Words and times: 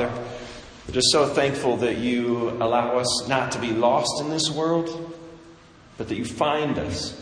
Father, 0.00 0.22
we're 0.86 0.94
just 0.94 1.12
so 1.12 1.26
thankful 1.26 1.76
that 1.78 1.98
you 1.98 2.50
allow 2.50 2.96
us 2.96 3.28
not 3.28 3.52
to 3.52 3.58
be 3.58 3.70
lost 3.70 4.22
in 4.22 4.30
this 4.30 4.50
world, 4.50 5.14
but 5.98 6.08
that 6.08 6.16
you 6.16 6.24
find 6.24 6.78
us. 6.78 7.16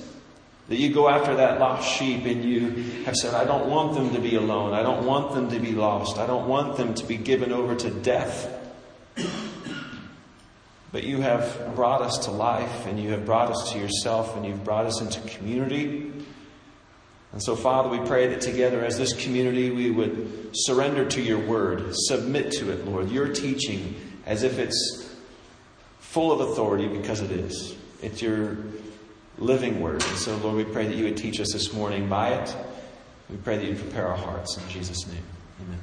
That 0.69 0.77
you 0.77 0.95
go 0.95 1.09
after 1.09 1.35
that 1.37 1.59
lost 1.59 1.91
sheep 1.91 2.25
and 2.25 2.45
you 2.45 2.71
have 3.05 3.17
said, 3.17 3.35
I 3.35 3.45
don't 3.45 3.69
want 3.69 3.95
them 3.95 4.15
to 4.15 4.21
be 4.21 4.37
alone. 4.37 4.75
I 4.75 4.83
don't 4.83 5.05
want 5.05 5.35
them 5.35 5.51
to 5.51 5.59
be 5.59 5.73
lost. 5.73 6.19
I 6.19 6.27
don't 6.27 6.47
want 6.47 6.77
them 6.77 6.95
to 6.95 7.05
be 7.05 7.17
given 7.17 7.53
over 7.53 7.75
to 7.75 7.91
death. 7.91 8.55
But 10.93 11.03
you 11.03 11.21
have 11.21 11.75
brought 11.75 12.03
us 12.03 12.27
to 12.27 12.31
life 12.31 12.87
and 12.87 13.03
you 13.03 13.11
have 13.11 13.27
brought 13.27 13.51
us 13.51 13.73
to 13.73 13.79
yourself 13.79 14.37
and 14.37 14.47
you've 14.47 14.63
brought 14.63 14.87
us 14.87 15.01
into 15.01 15.21
community. 15.37 16.13
And 17.33 17.43
so, 17.43 17.55
Father, 17.55 17.91
we 17.91 17.99
pray 18.07 18.29
that 18.29 18.41
together 18.41 18.85
as 18.85 18.97
this 18.97 19.13
community 19.13 19.71
we 19.71 19.91
would 19.91 20.51
surrender 20.55 21.05
to 21.11 21.21
your 21.21 21.39
word, 21.39 21.91
submit 21.93 22.53
to 22.53 22.73
it, 22.73 22.87
Lord, 22.87 23.11
your 23.11 23.29
teaching 23.29 23.95
as 24.25 24.43
if 24.43 24.59
it's 24.59 25.15
full 26.01 26.33
of 26.33 26.41
authority 26.41 26.89
because 26.89 27.21
it 27.21 27.31
is. 27.31 27.77
It's 28.03 28.23
your 28.23 28.57
living 29.37 29.81
word. 29.81 30.03
And 30.03 30.17
so, 30.17 30.37
Lord, 30.39 30.57
we 30.57 30.65
pray 30.65 30.87
that 30.87 30.97
you 30.97 31.05
would 31.05 31.17
teach 31.17 31.39
us 31.39 31.53
this 31.53 31.73
morning 31.73 32.09
by 32.09 32.31
it. 32.31 32.57
We 33.29 33.37
pray 33.37 33.59
that 33.59 33.67
you 33.67 33.75
prepare 33.75 34.07
our 34.07 34.17
hearts. 34.17 34.57
In 34.57 34.69
Jesus' 34.71 35.07
name, 35.07 35.23
amen. 35.63 35.79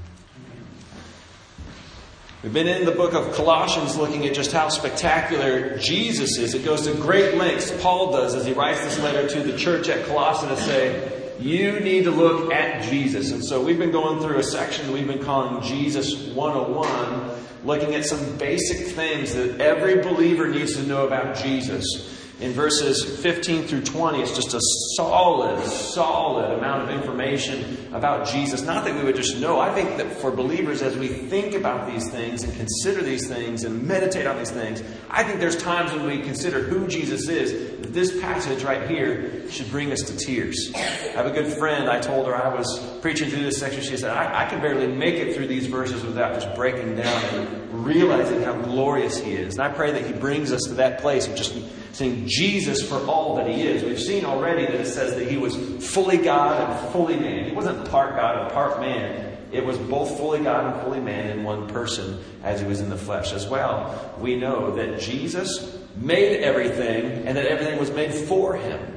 We've 2.41 2.53
been 2.53 2.67
in 2.67 2.85
the 2.85 2.91
book 2.91 3.13
of 3.13 3.33
Colossians 3.35 3.97
looking 3.97 4.25
at 4.25 4.33
just 4.33 4.51
how 4.51 4.69
spectacular 4.69 5.77
Jesus 5.77 6.37
is. 6.37 6.53
It 6.53 6.65
goes 6.65 6.87
to 6.87 6.93
great 6.95 7.35
lengths, 7.35 7.71
Paul 7.81 8.11
does, 8.11 8.33
as 8.33 8.45
he 8.45 8.53
writes 8.53 8.83
this 8.83 8.99
letter 8.99 9.27
to 9.29 9.43
the 9.43 9.57
church 9.57 9.89
at 9.89 10.05
Colossae 10.05 10.47
to 10.47 10.57
say, 10.57 11.24
you 11.39 11.79
need 11.79 12.05
to 12.05 12.11
look 12.11 12.51
at 12.51 12.83
Jesus. 12.83 13.31
And 13.31 13.43
so 13.43 13.63
we've 13.63 13.77
been 13.77 13.91
going 13.91 14.21
through 14.21 14.37
a 14.37 14.43
section 14.43 14.91
we've 14.91 15.07
been 15.07 15.23
calling 15.23 15.61
Jesus 15.61 16.15
101, 16.33 17.31
looking 17.63 17.95
at 17.95 18.05
some 18.05 18.37
basic 18.37 18.87
things 18.87 19.33
that 19.35 19.59
every 19.59 20.01
believer 20.01 20.47
needs 20.47 20.75
to 20.75 20.83
know 20.83 21.05
about 21.05 21.35
Jesus 21.35 22.24
in 22.41 22.51
verses 22.51 23.21
15 23.23 23.63
through 23.63 23.81
20, 23.81 24.21
it's 24.21 24.35
just 24.35 24.53
a 24.53 24.59
solid, 24.97 25.63
solid 25.65 26.51
amount 26.57 26.83
of 26.83 26.89
information 26.89 27.77
about 27.93 28.27
Jesus. 28.27 28.61
Not 28.61 28.83
that 28.83 28.93
we 28.93 29.03
would 29.03 29.15
just 29.15 29.37
know. 29.39 29.57
I 29.57 29.73
think 29.73 29.95
that 29.97 30.11
for 30.19 30.31
believers, 30.31 30.81
as 30.81 30.97
we 30.97 31.07
think 31.07 31.53
about 31.53 31.89
these 31.89 32.09
things 32.11 32.43
and 32.43 32.53
consider 32.57 33.01
these 33.01 33.29
things 33.29 33.63
and 33.63 33.87
meditate 33.87 34.27
on 34.27 34.37
these 34.37 34.51
things, 34.51 34.83
I 35.09 35.23
think 35.23 35.39
there's 35.39 35.55
times 35.55 35.93
when 35.93 36.05
we 36.05 36.21
consider 36.23 36.61
who 36.61 36.87
Jesus 36.87 37.29
is, 37.29 37.79
that 37.79 37.93
this 37.93 38.19
passage 38.19 38.63
right 38.63 38.89
here 38.89 39.49
should 39.49 39.71
bring 39.71 39.93
us 39.93 40.01
to 40.01 40.17
tears. 40.17 40.71
I 40.75 40.79
have 40.79 41.27
a 41.27 41.31
good 41.31 41.53
friend. 41.53 41.89
I 41.89 42.01
told 42.01 42.27
her 42.27 42.35
I 42.35 42.53
was 42.53 42.99
preaching 42.99 43.29
through 43.29 43.43
this 43.43 43.59
section. 43.59 43.81
She 43.81 43.95
said, 43.95 44.11
I, 44.11 44.45
I 44.45 44.49
can 44.49 44.59
barely 44.59 44.87
make 44.87 45.15
it 45.15 45.35
through 45.35 45.47
these 45.47 45.67
verses 45.67 46.03
without 46.03 46.33
just 46.33 46.53
breaking 46.53 46.97
down 46.97 47.23
and 47.35 47.85
realizing 47.85 48.41
how 48.41 48.53
glorious 48.53 49.17
He 49.17 49.35
is. 49.35 49.55
And 49.55 49.63
I 49.63 49.69
pray 49.69 49.93
that 49.93 50.05
He 50.05 50.11
brings 50.11 50.51
us 50.51 50.63
to 50.63 50.73
that 50.75 50.99
place 50.99 51.27
of 51.27 51.35
just 51.35 51.55
seeing 51.95 52.27
Jesus 52.27 52.87
for 52.87 52.97
all 53.07 53.37
that 53.37 53.47
he 53.47 53.61
is. 53.61 53.83
We've 53.83 53.99
seen 53.99 54.25
already 54.25 54.65
that 54.65 54.75
it 54.75 54.87
says 54.87 55.15
that 55.15 55.29
he 55.29 55.37
was 55.37 55.55
fully 55.93 56.17
God 56.17 56.69
and 56.69 56.91
fully 56.91 57.15
man. 57.15 57.45
He 57.45 57.51
wasn't 57.53 57.89
part 57.89 58.15
God 58.15 58.43
and 58.43 58.51
part 58.51 58.81
man. 58.81 59.37
It 59.53 59.65
was 59.65 59.77
both 59.77 60.17
fully 60.17 60.43
God 60.43 60.73
and 60.73 60.83
fully 60.83 60.99
man 60.99 61.29
in 61.29 61.45
one 61.45 61.69
person 61.69 62.21
as 62.43 62.59
he 62.59 62.67
was 62.67 62.81
in 62.81 62.89
the 62.89 62.97
flesh 62.97 63.31
as 63.31 63.47
well. 63.47 64.13
We 64.19 64.35
know 64.35 64.75
that 64.75 64.99
Jesus 64.99 65.77
made 65.95 66.41
everything 66.41 67.25
and 67.25 67.37
that 67.37 67.45
everything 67.45 67.79
was 67.79 67.91
made 67.91 68.13
for 68.13 68.55
him. 68.55 68.94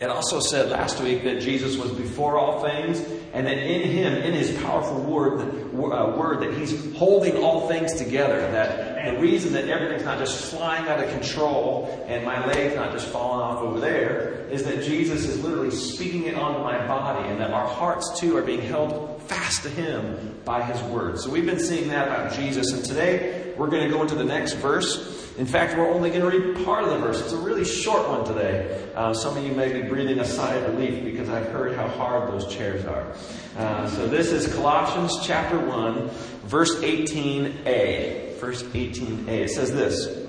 It 0.00 0.10
also 0.10 0.38
said 0.38 0.70
last 0.70 1.00
week 1.00 1.24
that 1.24 1.40
Jesus 1.40 1.76
was 1.76 1.90
before 1.90 2.38
all 2.38 2.62
things, 2.62 3.00
and 3.32 3.44
that 3.48 3.58
in 3.58 3.90
Him, 3.90 4.12
in 4.14 4.32
His 4.32 4.56
powerful 4.62 5.02
word, 5.02 5.40
uh, 5.40 6.16
word, 6.16 6.40
that 6.40 6.56
He's 6.56 6.94
holding 6.94 7.36
all 7.42 7.68
things 7.68 7.94
together. 7.94 8.38
That 8.52 9.12
the 9.12 9.20
reason 9.20 9.52
that 9.54 9.68
everything's 9.68 10.04
not 10.04 10.18
just 10.18 10.52
flying 10.52 10.86
out 10.86 11.02
of 11.02 11.10
control 11.10 12.04
and 12.06 12.24
my 12.24 12.46
leg's 12.46 12.76
not 12.76 12.92
just 12.92 13.08
falling 13.08 13.40
off 13.40 13.58
over 13.58 13.80
there 13.80 14.46
is 14.50 14.62
that 14.64 14.84
Jesus 14.84 15.24
is 15.26 15.42
literally 15.42 15.72
speaking 15.72 16.24
it 16.24 16.36
onto 16.36 16.60
my 16.60 16.78
body, 16.86 17.28
and 17.28 17.40
that 17.40 17.50
our 17.50 17.66
hearts 17.66 18.20
too 18.20 18.36
are 18.36 18.42
being 18.42 18.62
held 18.62 19.20
fast 19.22 19.64
to 19.64 19.68
Him 19.68 20.36
by 20.44 20.62
His 20.62 20.80
word. 20.92 21.18
So 21.18 21.28
we've 21.28 21.44
been 21.44 21.58
seeing 21.58 21.88
that 21.88 22.06
about 22.06 22.32
Jesus, 22.34 22.72
and 22.72 22.84
today 22.84 23.52
we're 23.56 23.68
going 23.68 23.82
to 23.82 23.92
go 23.92 24.00
into 24.02 24.14
the 24.14 24.24
next 24.24 24.54
verse. 24.54 25.27
In 25.38 25.46
fact, 25.46 25.78
we're 25.78 25.88
only 25.88 26.10
going 26.10 26.28
to 26.28 26.36
read 26.36 26.64
part 26.64 26.82
of 26.82 26.90
the 26.90 26.98
verse. 26.98 27.20
It's 27.20 27.32
a 27.32 27.38
really 27.38 27.64
short 27.64 28.08
one 28.08 28.24
today. 28.24 28.90
Uh, 28.96 29.14
some 29.14 29.36
of 29.36 29.44
you 29.44 29.52
may 29.52 29.72
be 29.72 29.88
breathing 29.88 30.18
a 30.18 30.24
sigh 30.24 30.56
of 30.56 30.74
relief 30.74 31.04
because 31.04 31.28
I've 31.28 31.46
heard 31.50 31.76
how 31.76 31.86
hard 31.86 32.28
those 32.28 32.52
chairs 32.52 32.84
are. 32.84 33.14
Uh, 33.56 33.88
so 33.88 34.08
this 34.08 34.32
is 34.32 34.52
Colossians 34.52 35.16
chapter 35.24 35.56
1, 35.56 36.08
verse 36.46 36.74
18a. 36.80 38.34
Verse 38.40 38.64
18a. 38.64 39.28
It 39.28 39.50
says 39.50 39.72
this 39.72 40.28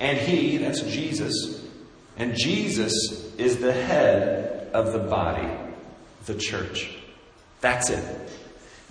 And 0.00 0.18
he, 0.18 0.56
that's 0.56 0.82
Jesus, 0.82 1.64
and 2.16 2.34
Jesus 2.34 3.32
is 3.36 3.58
the 3.58 3.72
head 3.72 4.68
of 4.74 4.92
the 4.92 4.98
body, 4.98 5.48
the 6.26 6.34
church. 6.34 6.92
That's 7.60 7.88
it. 7.90 8.30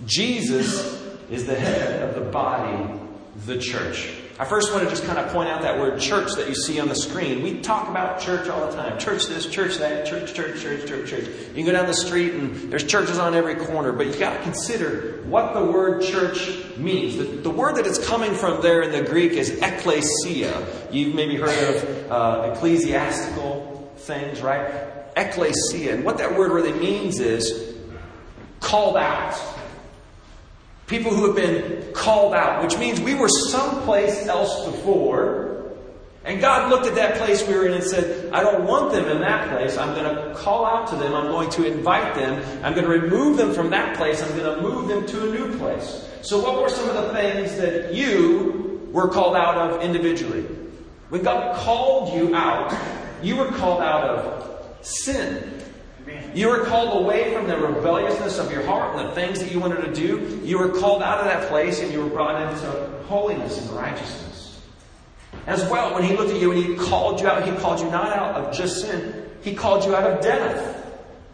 Jesus 0.06 1.04
is 1.30 1.46
the 1.46 1.56
head 1.56 2.02
of 2.08 2.16
the 2.16 2.32
body, 2.32 2.98
the 3.46 3.58
church. 3.58 4.10
I 4.40 4.46
first 4.46 4.72
want 4.72 4.84
to 4.84 4.90
just 4.90 5.04
kind 5.04 5.18
of 5.18 5.32
point 5.34 5.50
out 5.50 5.64
that 5.64 5.80
word 5.80 6.00
church 6.00 6.36
that 6.36 6.48
you 6.48 6.54
see 6.54 6.80
on 6.80 6.88
the 6.88 6.96
screen. 6.96 7.42
We 7.42 7.60
talk 7.60 7.90
about 7.90 8.20
church 8.20 8.48
all 8.48 8.70
the 8.70 8.76
time. 8.76 9.00
Church 9.00 9.26
this, 9.26 9.48
church 9.48 9.78
that, 9.78 10.06
church, 10.06 10.36
church, 10.36 10.62
church, 10.62 10.88
church, 10.88 11.10
church. 11.10 11.26
You 11.26 11.56
can 11.56 11.66
go 11.66 11.72
down 11.72 11.88
the 11.88 11.96
street 11.96 12.36
and 12.36 12.72
there's 12.72 12.84
churches 12.84 13.18
on 13.18 13.34
every 13.34 13.56
corner, 13.56 13.92
but 13.92 14.06
you 14.06 14.16
got 14.20 14.38
to 14.38 14.44
consider 14.44 15.24
what 15.24 15.56
the 15.56 15.66
word 15.66 16.04
church 16.04 16.78
means. 16.78 17.18
The, 17.18 17.24
the, 17.24 17.50
word 17.50 17.78
that 17.78 17.88
it's 17.88 18.06
coming 18.08 18.36
from 18.36 18.62
there 18.62 18.84
in 18.84 18.92
the 18.92 19.10
Greek 19.10 19.32
is 19.32 19.50
ekklesia. 19.54 20.94
You've 20.94 21.16
maybe 21.16 21.36
heard 21.36 21.76
of 21.76 22.12
uh, 22.12 22.52
ecclesiastical 22.54 23.92
things, 23.98 24.42
right? 24.42 25.16
Ekklesia. 25.16 25.96
And 25.96 26.04
what 26.04 26.20
that 26.20 26.38
word 26.38 26.52
really 26.52 26.74
means 26.74 27.20
is 27.20 27.76
called 28.60 28.98
out 28.98 29.34
People 30.88 31.14
who 31.14 31.28
have 31.28 31.36
been 31.36 31.94
called 31.94 32.34
out, 32.34 32.64
which 32.64 32.78
means 32.78 33.00
we 33.02 33.14
were 33.14 33.28
someplace 33.28 34.26
else 34.28 34.66
before. 34.66 35.74
And 36.24 36.42
God 36.42 36.70
looked 36.70 36.88
at 36.88 36.96
that 36.96 37.18
place 37.18 37.46
we 37.46 37.54
were 37.56 37.66
in 37.66 37.74
and 37.74 37.84
said, 37.84 38.34
I 38.34 38.42
don't 38.42 38.66
want 38.66 38.94
them 38.94 39.06
in 39.06 39.20
that 39.20 39.50
place. 39.50 39.78
I'm 39.78 39.94
going 39.94 40.14
to 40.14 40.34
call 40.36 40.66
out 40.66 40.88
to 40.88 40.96
them. 40.96 41.14
I'm 41.14 41.28
going 41.28 41.50
to 41.52 41.66
invite 41.66 42.16
them. 42.16 42.42
I'm 42.64 42.74
going 42.74 42.86
to 42.86 42.92
remove 42.92 43.38
them 43.38 43.54
from 43.54 43.70
that 43.70 43.98
place. 43.98 44.22
I'm 44.22 44.38
going 44.38 44.56
to 44.56 44.62
move 44.62 44.88
them 44.88 45.06
to 45.06 45.30
a 45.30 45.34
new 45.34 45.58
place. 45.58 46.10
So, 46.22 46.42
what 46.42 46.62
were 46.62 46.70
some 46.70 46.90
of 46.90 46.96
the 46.96 47.14
things 47.14 47.56
that 47.58 47.94
you 47.94 48.90
were 48.92 49.08
called 49.08 49.36
out 49.36 49.58
of 49.58 49.82
individually? 49.82 50.44
When 51.10 51.24
God 51.24 51.56
called 51.58 52.14
you 52.14 52.36
out, 52.36 52.76
you 53.24 53.38
were 53.38 53.50
called 53.52 53.82
out 53.82 54.04
of 54.04 54.86
sin. 54.86 55.64
You 56.38 56.50
were 56.50 56.66
called 56.66 57.02
away 57.02 57.34
from 57.34 57.48
the 57.48 57.58
rebelliousness 57.58 58.38
of 58.38 58.52
your 58.52 58.64
heart 58.64 58.96
and 58.96 59.10
the 59.10 59.12
things 59.14 59.40
that 59.40 59.52
you 59.52 59.60
wanted 59.60 59.82
to 59.82 59.92
do. 59.92 60.40
You 60.44 60.60
were 60.60 60.70
called 60.70 61.02
out 61.02 61.18
of 61.18 61.26
that 61.26 61.50
place 61.50 61.82
and 61.82 61.92
you 61.92 62.00
were 62.00 62.12
brought 62.12 62.40
into 62.40 63.04
holiness 63.08 63.60
and 63.60 63.72
righteousness. 63.72 64.62
As 65.48 65.68
well, 65.68 65.96
when 65.96 66.04
He 66.04 66.16
looked 66.16 66.30
at 66.30 66.40
you 66.40 66.52
and 66.52 66.64
He 66.64 66.76
called 66.76 67.20
you 67.22 67.28
out, 67.28 67.44
He 67.44 67.52
called 67.56 67.80
you 67.80 67.90
not 67.90 68.16
out 68.16 68.36
of 68.36 68.56
just 68.56 68.82
sin, 68.82 69.28
He 69.42 69.56
called 69.56 69.84
you 69.84 69.96
out 69.96 70.12
of 70.12 70.22
death. 70.22 70.86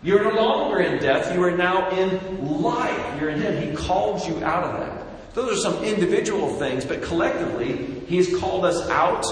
You're 0.03 0.23
no 0.23 0.41
longer 0.41 0.79
in 0.79 1.01
death, 1.01 1.35
you 1.35 1.43
are 1.43 1.51
now 1.51 1.89
in 1.89 2.61
life. 2.61 3.19
You're 3.19 3.31
in 3.31 3.41
Him. 3.41 3.61
He 3.61 3.75
called 3.75 4.25
you 4.25 4.41
out 4.41 4.63
of 4.63 4.79
that. 4.79 5.33
Those 5.33 5.51
are 5.51 5.69
some 5.69 5.83
individual 5.83 6.47
things, 6.53 6.85
but 6.85 7.01
collectively, 7.01 7.99
He's 8.07 8.39
called 8.39 8.63
us 8.63 8.87
out 8.87 9.25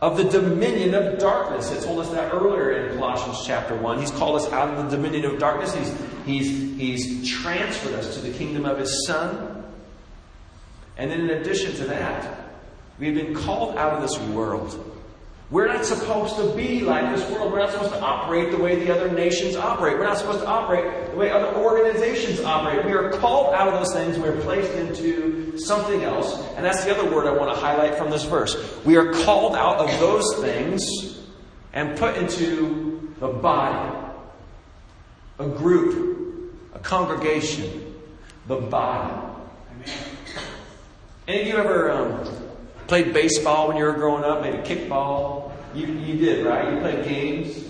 of 0.00 0.16
the 0.16 0.24
dominion 0.24 0.94
of 0.94 1.18
darkness. 1.18 1.70
It 1.72 1.82
told 1.82 1.98
us 2.00 2.10
that 2.10 2.32
earlier 2.32 2.70
in 2.70 2.96
Colossians 2.96 3.44
chapter 3.44 3.74
1. 3.74 3.98
He's 3.98 4.12
called 4.12 4.36
us 4.40 4.52
out 4.52 4.68
of 4.68 4.90
the 4.90 4.96
dominion 4.96 5.24
of 5.24 5.38
darkness. 5.38 5.74
He's, 5.74 5.94
he's, 6.24 6.78
he's 6.78 7.28
transferred 7.28 7.94
us 7.94 8.14
to 8.14 8.20
the 8.20 8.32
kingdom 8.32 8.64
of 8.64 8.78
His 8.78 9.06
Son. 9.06 9.64
And 10.96 11.10
then 11.10 11.20
in 11.20 11.30
addition 11.30 11.74
to 11.76 11.84
that, 11.86 12.50
we've 12.98 13.14
been 13.14 13.34
called 13.34 13.76
out 13.76 13.94
of 13.94 14.02
this 14.02 14.18
world. 14.30 14.84
We're 15.50 15.66
not 15.66 15.84
supposed 15.84 16.36
to 16.36 16.54
be 16.54 16.80
like 16.80 17.16
this 17.16 17.28
world. 17.30 17.50
We're 17.50 17.60
not 17.60 17.70
supposed 17.70 17.94
to 17.94 18.00
operate 18.00 18.50
the 18.50 18.58
way 18.58 18.76
the 18.84 18.94
other 18.94 19.10
nations 19.10 19.56
operate. 19.56 19.96
We're 19.96 20.04
not 20.04 20.18
supposed 20.18 20.40
to 20.40 20.46
operate 20.46 21.10
the 21.10 21.16
way 21.16 21.30
other 21.30 21.56
organizations 21.56 22.40
operate. 22.40 22.84
We 22.84 22.92
are 22.92 23.10
called 23.12 23.54
out 23.54 23.68
of 23.68 23.74
those 23.74 23.94
things. 23.94 24.18
We're 24.18 24.38
placed 24.42 24.72
into 24.74 25.37
something 25.60 26.02
else. 26.02 26.42
And 26.56 26.64
that's 26.64 26.84
the 26.84 26.96
other 26.96 27.10
word 27.10 27.26
I 27.26 27.32
want 27.32 27.54
to 27.54 27.60
highlight 27.60 27.96
from 27.96 28.10
this 28.10 28.24
verse. 28.24 28.56
We 28.84 28.96
are 28.96 29.12
called 29.12 29.56
out 29.56 29.78
of 29.78 30.00
those 30.00 30.36
things 30.40 31.18
and 31.72 31.98
put 31.98 32.16
into 32.16 33.14
the 33.20 33.28
body, 33.28 33.96
a 35.38 35.46
group, 35.46 36.54
a 36.74 36.78
congregation, 36.78 37.94
the 38.46 38.56
body. 38.56 39.14
Any 41.26 41.42
of 41.42 41.46
you 41.46 41.56
ever 41.56 41.90
um, 41.90 42.48
Played 42.88 43.12
baseball 43.12 43.68
when 43.68 43.76
you 43.76 43.84
were 43.84 43.92
growing 43.92 44.24
up, 44.24 44.40
maybe 44.40 44.56
kickball. 44.58 45.52
You, 45.74 45.86
you 45.88 46.16
did, 46.16 46.46
right? 46.46 46.72
You 46.72 46.80
played 46.80 47.04
games. 47.04 47.62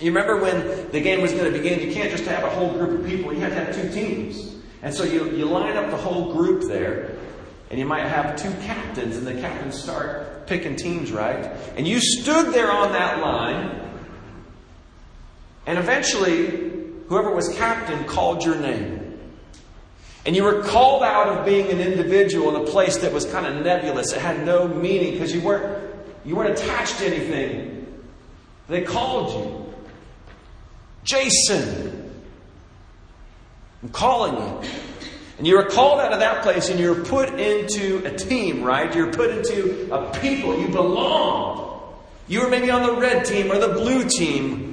You 0.00 0.10
remember 0.10 0.38
when 0.38 0.90
the 0.90 1.00
game 1.00 1.20
was 1.20 1.32
going 1.32 1.44
to 1.44 1.50
begin, 1.50 1.80
you 1.86 1.92
can't 1.92 2.10
just 2.10 2.24
have 2.24 2.44
a 2.44 2.50
whole 2.50 2.72
group 2.72 2.98
of 2.98 3.06
people, 3.06 3.34
you 3.34 3.40
have 3.40 3.52
to 3.52 3.64
have 3.64 3.74
two 3.74 3.90
teams. 3.90 4.54
And 4.82 4.94
so 4.94 5.04
you, 5.04 5.30
you 5.30 5.44
line 5.44 5.76
up 5.76 5.90
the 5.90 5.96
whole 5.96 6.32
group 6.32 6.68
there, 6.68 7.16
and 7.70 7.78
you 7.78 7.84
might 7.84 8.06
have 8.06 8.36
two 8.36 8.50
captains, 8.66 9.16
and 9.16 9.26
the 9.26 9.34
captains 9.34 9.80
start 9.80 10.46
picking 10.46 10.76
teams, 10.76 11.12
right? 11.12 11.44
And 11.76 11.86
you 11.86 12.00
stood 12.00 12.52
there 12.54 12.70
on 12.70 12.92
that 12.92 13.20
line, 13.20 13.80
and 15.66 15.78
eventually, 15.78 16.70
whoever 17.08 17.34
was 17.34 17.54
captain 17.56 18.04
called 18.04 18.44
your 18.44 18.56
name. 18.56 19.18
And 20.24 20.36
you 20.36 20.44
were 20.44 20.62
called 20.62 21.02
out 21.02 21.28
of 21.28 21.44
being 21.44 21.70
an 21.70 21.80
individual 21.80 22.54
in 22.54 22.62
a 22.62 22.66
place 22.66 22.98
that 22.98 23.12
was 23.12 23.24
kind 23.24 23.46
of 23.46 23.64
nebulous. 23.64 24.12
It 24.12 24.20
had 24.20 24.44
no 24.44 24.68
meaning 24.68 25.12
because 25.12 25.34
you 25.34 25.40
weren't, 25.40 25.94
you 26.24 26.36
weren't 26.36 26.58
attached 26.58 26.98
to 26.98 27.06
anything. 27.06 27.86
They 28.68 28.82
called 28.82 29.32
you. 29.32 29.74
Jason. 31.04 31.97
I'm 33.82 33.88
calling 33.90 34.34
you. 34.34 34.68
And 35.38 35.46
you 35.46 35.56
were 35.56 35.64
called 35.64 36.00
out 36.00 36.12
of 36.12 36.18
that 36.18 36.42
place 36.42 36.68
and 36.68 36.80
you 36.80 36.94
were 36.94 37.04
put 37.04 37.38
into 37.38 38.04
a 38.04 38.16
team, 38.16 38.62
right? 38.64 38.92
You're 38.94 39.12
put 39.12 39.30
into 39.30 39.92
a 39.94 40.10
people. 40.18 40.60
You 40.60 40.68
belong. 40.68 41.94
You 42.26 42.42
were 42.42 42.48
maybe 42.48 42.70
on 42.70 42.82
the 42.82 43.00
red 43.00 43.24
team 43.24 43.50
or 43.52 43.58
the 43.58 43.68
blue 43.68 44.08
team 44.08 44.68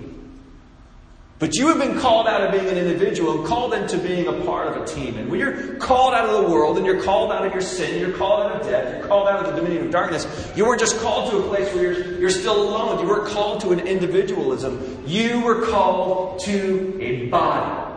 but 1.37 1.53
you 1.57 1.67
have 1.67 1.79
been 1.79 1.99
called 1.99 2.27
out 2.27 2.41
of 2.41 2.51
being 2.53 2.67
an 2.67 2.77
individual 2.77 3.39
and 3.39 3.45
called 3.45 3.73
into 3.73 3.97
being 3.97 4.25
a 4.27 4.45
part 4.45 4.69
of 4.69 4.81
a 4.81 4.85
team. 4.85 5.17
And 5.17 5.29
when 5.29 5.37
you're 5.37 5.75
called 5.75 6.13
out 6.13 6.29
of 6.29 6.41
the 6.41 6.49
world 6.49 6.77
and 6.77 6.85
you're 6.85 7.03
called 7.03 7.29
out 7.29 7.45
of 7.45 7.51
your 7.51 7.61
sin, 7.61 7.99
you're 7.99 8.17
called 8.17 8.43
out 8.45 8.61
of 8.61 8.65
death, 8.65 8.97
you're 8.97 9.05
called 9.05 9.27
out 9.27 9.45
of 9.45 9.47
the 9.47 9.61
dominion 9.61 9.85
of 9.85 9.91
darkness, 9.91 10.25
you 10.55 10.65
weren't 10.65 10.79
just 10.79 10.97
called 11.01 11.31
to 11.31 11.39
a 11.39 11.47
place 11.49 11.73
where 11.75 11.91
you're, 11.91 12.19
you're 12.21 12.29
still 12.29 12.63
alone. 12.63 13.01
You 13.01 13.07
weren't 13.07 13.27
called 13.27 13.59
to 13.61 13.71
an 13.71 13.81
individualism. 13.81 15.03
You 15.05 15.41
were 15.41 15.65
called 15.65 16.39
to 16.45 16.97
a 17.01 17.27
body. 17.27 17.94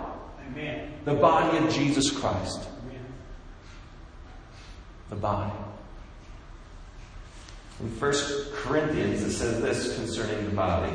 The 1.09 1.15
body 1.15 1.57
of 1.57 1.73
Jesus 1.73 2.11
Christ. 2.11 2.69
The 5.09 5.17
body. 5.17 5.51
In 7.81 7.89
1 7.99 8.13
Corinthians, 8.53 9.23
it 9.23 9.33
says 9.33 9.63
this 9.63 9.97
concerning 9.97 10.45
the 10.45 10.55
body. 10.55 10.95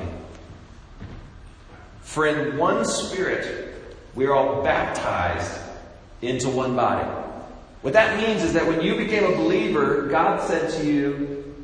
For 2.02 2.28
in 2.28 2.60
one 2.60 2.86
Spirit 2.86 3.74
we 4.14 4.28
are 4.28 4.36
all 4.36 4.62
baptized 4.62 5.60
into 6.22 6.48
one 6.48 6.76
body. 6.76 7.10
What 7.82 7.94
that 7.94 8.16
means 8.22 8.44
is 8.44 8.54
that 8.54 8.68
when 8.68 8.82
you 8.82 8.96
became 8.96 9.24
a 9.24 9.36
believer, 9.36 10.10
God 10.10 10.48
said 10.48 10.80
to 10.80 10.86
you, 10.86 11.56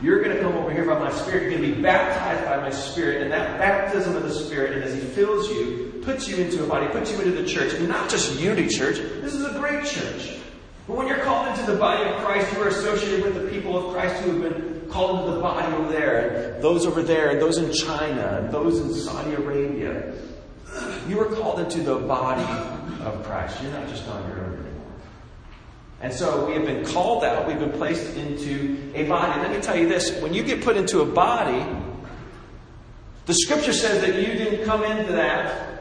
You're 0.00 0.22
going 0.22 0.36
to 0.36 0.40
come 0.40 0.52
over 0.52 0.72
here 0.72 0.84
by 0.84 0.96
my 0.96 1.10
Spirit. 1.10 1.42
You're 1.42 1.58
going 1.58 1.70
to 1.70 1.74
be 1.74 1.82
baptized 1.82 2.44
by 2.44 2.58
my 2.58 2.70
Spirit. 2.70 3.22
And 3.22 3.32
that 3.32 3.58
baptism 3.58 4.14
of 4.14 4.22
the 4.22 4.32
Spirit, 4.32 4.74
and 4.74 4.84
as 4.84 4.94
He 4.94 5.00
fills 5.00 5.50
you, 5.50 5.95
puts 6.06 6.28
you 6.28 6.36
into 6.36 6.64
a 6.64 6.66
body, 6.66 6.86
puts 6.86 7.10
you 7.10 7.18
into 7.20 7.32
the 7.32 7.46
church. 7.46 7.74
And 7.74 7.88
not 7.88 8.08
just 8.08 8.40
Unity 8.40 8.68
Church, 8.68 8.96
this 8.96 9.34
is 9.34 9.44
a 9.44 9.58
great 9.58 9.84
church. 9.84 10.38
But 10.86 10.96
when 10.96 11.08
you're 11.08 11.18
called 11.18 11.48
into 11.48 11.70
the 11.70 11.76
body 11.76 12.08
of 12.08 12.24
Christ, 12.24 12.50
you 12.54 12.62
are 12.62 12.68
associated 12.68 13.24
with 13.24 13.34
the 13.34 13.50
people 13.50 13.76
of 13.76 13.92
Christ 13.92 14.22
who 14.22 14.40
have 14.40 14.52
been 14.52 14.88
called 14.88 15.18
into 15.18 15.32
the 15.32 15.40
body 15.40 15.66
over 15.74 15.92
there, 15.92 16.54
and 16.54 16.62
those 16.62 16.86
over 16.86 17.02
there, 17.02 17.30
and 17.30 17.42
those 17.42 17.58
in 17.58 17.72
China, 17.72 18.40
and 18.40 18.54
those 18.54 18.78
in 18.78 18.94
Saudi 18.94 19.34
Arabia. 19.34 20.14
You 21.08 21.20
are 21.20 21.34
called 21.34 21.58
into 21.58 21.80
the 21.80 21.96
body 21.96 22.42
of 23.02 23.24
Christ. 23.24 23.60
You're 23.60 23.72
not 23.72 23.88
just 23.88 24.06
on 24.06 24.28
your 24.28 24.44
own 24.44 24.52
anymore. 24.52 24.86
And 26.02 26.12
so 26.12 26.46
we 26.46 26.54
have 26.54 26.66
been 26.66 26.86
called 26.86 27.24
out, 27.24 27.48
we've 27.48 27.58
been 27.58 27.72
placed 27.72 28.16
into 28.16 28.92
a 28.94 29.08
body. 29.08 29.40
Let 29.40 29.50
me 29.50 29.60
tell 29.60 29.76
you 29.76 29.88
this 29.88 30.20
when 30.22 30.32
you 30.32 30.44
get 30.44 30.62
put 30.62 30.76
into 30.76 31.00
a 31.00 31.06
body, 31.06 31.66
the 33.24 33.34
scripture 33.34 33.72
says 33.72 34.02
that 34.02 34.14
you 34.14 34.34
didn't 34.34 34.64
come 34.64 34.84
into 34.84 35.14
that, 35.14 35.75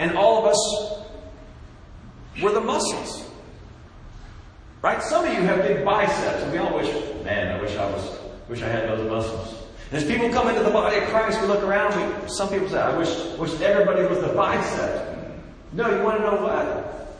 and 0.00 0.16
all 0.16 0.38
of 0.38 0.46
us 0.46 1.04
were 2.42 2.52
the 2.52 2.60
muscles. 2.60 3.30
Right? 4.80 5.02
Some 5.02 5.26
of 5.26 5.34
you 5.34 5.42
have 5.42 5.62
big 5.62 5.84
biceps, 5.84 6.42
and 6.42 6.52
we 6.52 6.56
all 6.56 6.74
wish, 6.74 6.88
man, 7.22 7.54
I 7.54 7.60
wish 7.60 7.76
I 7.76 7.84
was, 7.90 8.18
wish 8.48 8.62
I 8.62 8.68
had 8.68 8.88
those 8.88 9.06
muscles. 9.10 9.62
And 9.90 10.02
as 10.02 10.08
people 10.08 10.30
come 10.30 10.48
into 10.48 10.62
the 10.62 10.70
body 10.70 10.96
of 10.96 11.04
Christ, 11.10 11.38
we 11.42 11.48
look 11.48 11.62
around, 11.62 11.94
we, 11.94 12.28
some 12.30 12.48
people 12.48 12.66
say, 12.70 12.78
I 12.78 12.96
wish, 12.96 13.10
wish 13.38 13.60
everybody 13.60 14.02
was 14.04 14.20
the 14.20 14.28
bicep. 14.28 15.36
No, 15.74 15.94
you 15.94 16.02
want 16.02 16.16
to 16.16 16.22
know 16.22 16.42
what? 16.44 17.14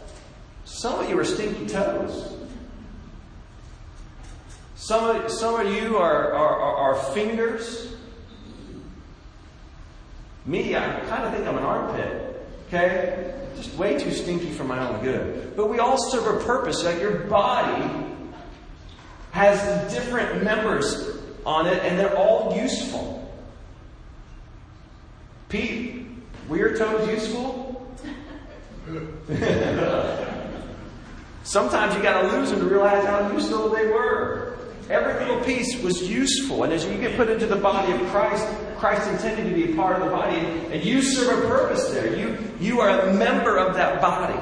Some 0.64 1.00
of 1.00 1.10
you 1.10 1.18
are 1.18 1.24
stinky 1.24 1.66
toes. 1.66 2.34
Some 4.76 5.04
of, 5.04 5.30
some 5.30 5.60
of 5.60 5.70
you 5.70 5.98
are, 5.98 6.32
are, 6.32 6.56
are, 6.56 6.76
are 6.76 6.94
fingers. 7.12 7.94
Me, 10.46 10.74
I 10.74 11.00
kind 11.00 11.24
of 11.24 11.34
think 11.34 11.46
I'm 11.46 11.58
an 11.58 11.64
armpit. 11.64 12.29
Okay? 12.72 13.40
just 13.62 13.76
way 13.76 13.98
too 13.98 14.12
stinky 14.12 14.50
for 14.50 14.64
my 14.64 14.88
own 14.88 15.02
good. 15.02 15.54
But 15.56 15.68
we 15.68 15.78
all 15.78 15.98
serve 16.10 16.40
a 16.40 16.44
purpose. 16.44 16.84
Like 16.84 17.00
your 17.00 17.24
body 17.24 18.06
has 19.32 19.92
different 19.92 20.42
members 20.42 21.18
on 21.44 21.66
it, 21.66 21.82
and 21.84 21.98
they're 21.98 22.16
all 22.16 22.56
useful. 22.56 23.18
Pete, 25.48 26.06
were 26.48 26.56
your 26.56 26.76
toes 26.76 27.08
useful? 27.08 27.94
Sometimes 31.42 31.94
you 31.96 32.02
got 32.02 32.22
to 32.22 32.28
lose 32.36 32.50
them 32.50 32.60
to 32.60 32.66
realize 32.66 33.04
how 33.04 33.32
useful 33.32 33.70
they 33.70 33.86
were. 33.86 34.58
Every 34.88 35.24
little 35.24 35.42
piece 35.44 35.80
was 35.82 36.08
useful. 36.08 36.64
And 36.64 36.72
as 36.72 36.84
you 36.84 36.96
get 36.98 37.16
put 37.16 37.28
into 37.28 37.46
the 37.46 37.56
body 37.56 37.92
of 37.92 38.00
Christ, 38.10 38.46
Christ 38.80 39.08
intended 39.10 39.48
to 39.48 39.54
be 39.54 39.72
a 39.72 39.76
part 39.76 40.00
of 40.00 40.04
the 40.04 40.10
body, 40.10 40.38
and 40.38 40.82
you 40.82 41.02
serve 41.02 41.44
a 41.44 41.48
purpose 41.48 41.90
there. 41.90 42.16
You, 42.16 42.38
you 42.58 42.80
are 42.80 42.88
a 42.88 43.12
member 43.12 43.58
of 43.58 43.74
that 43.74 44.00
body. 44.00 44.38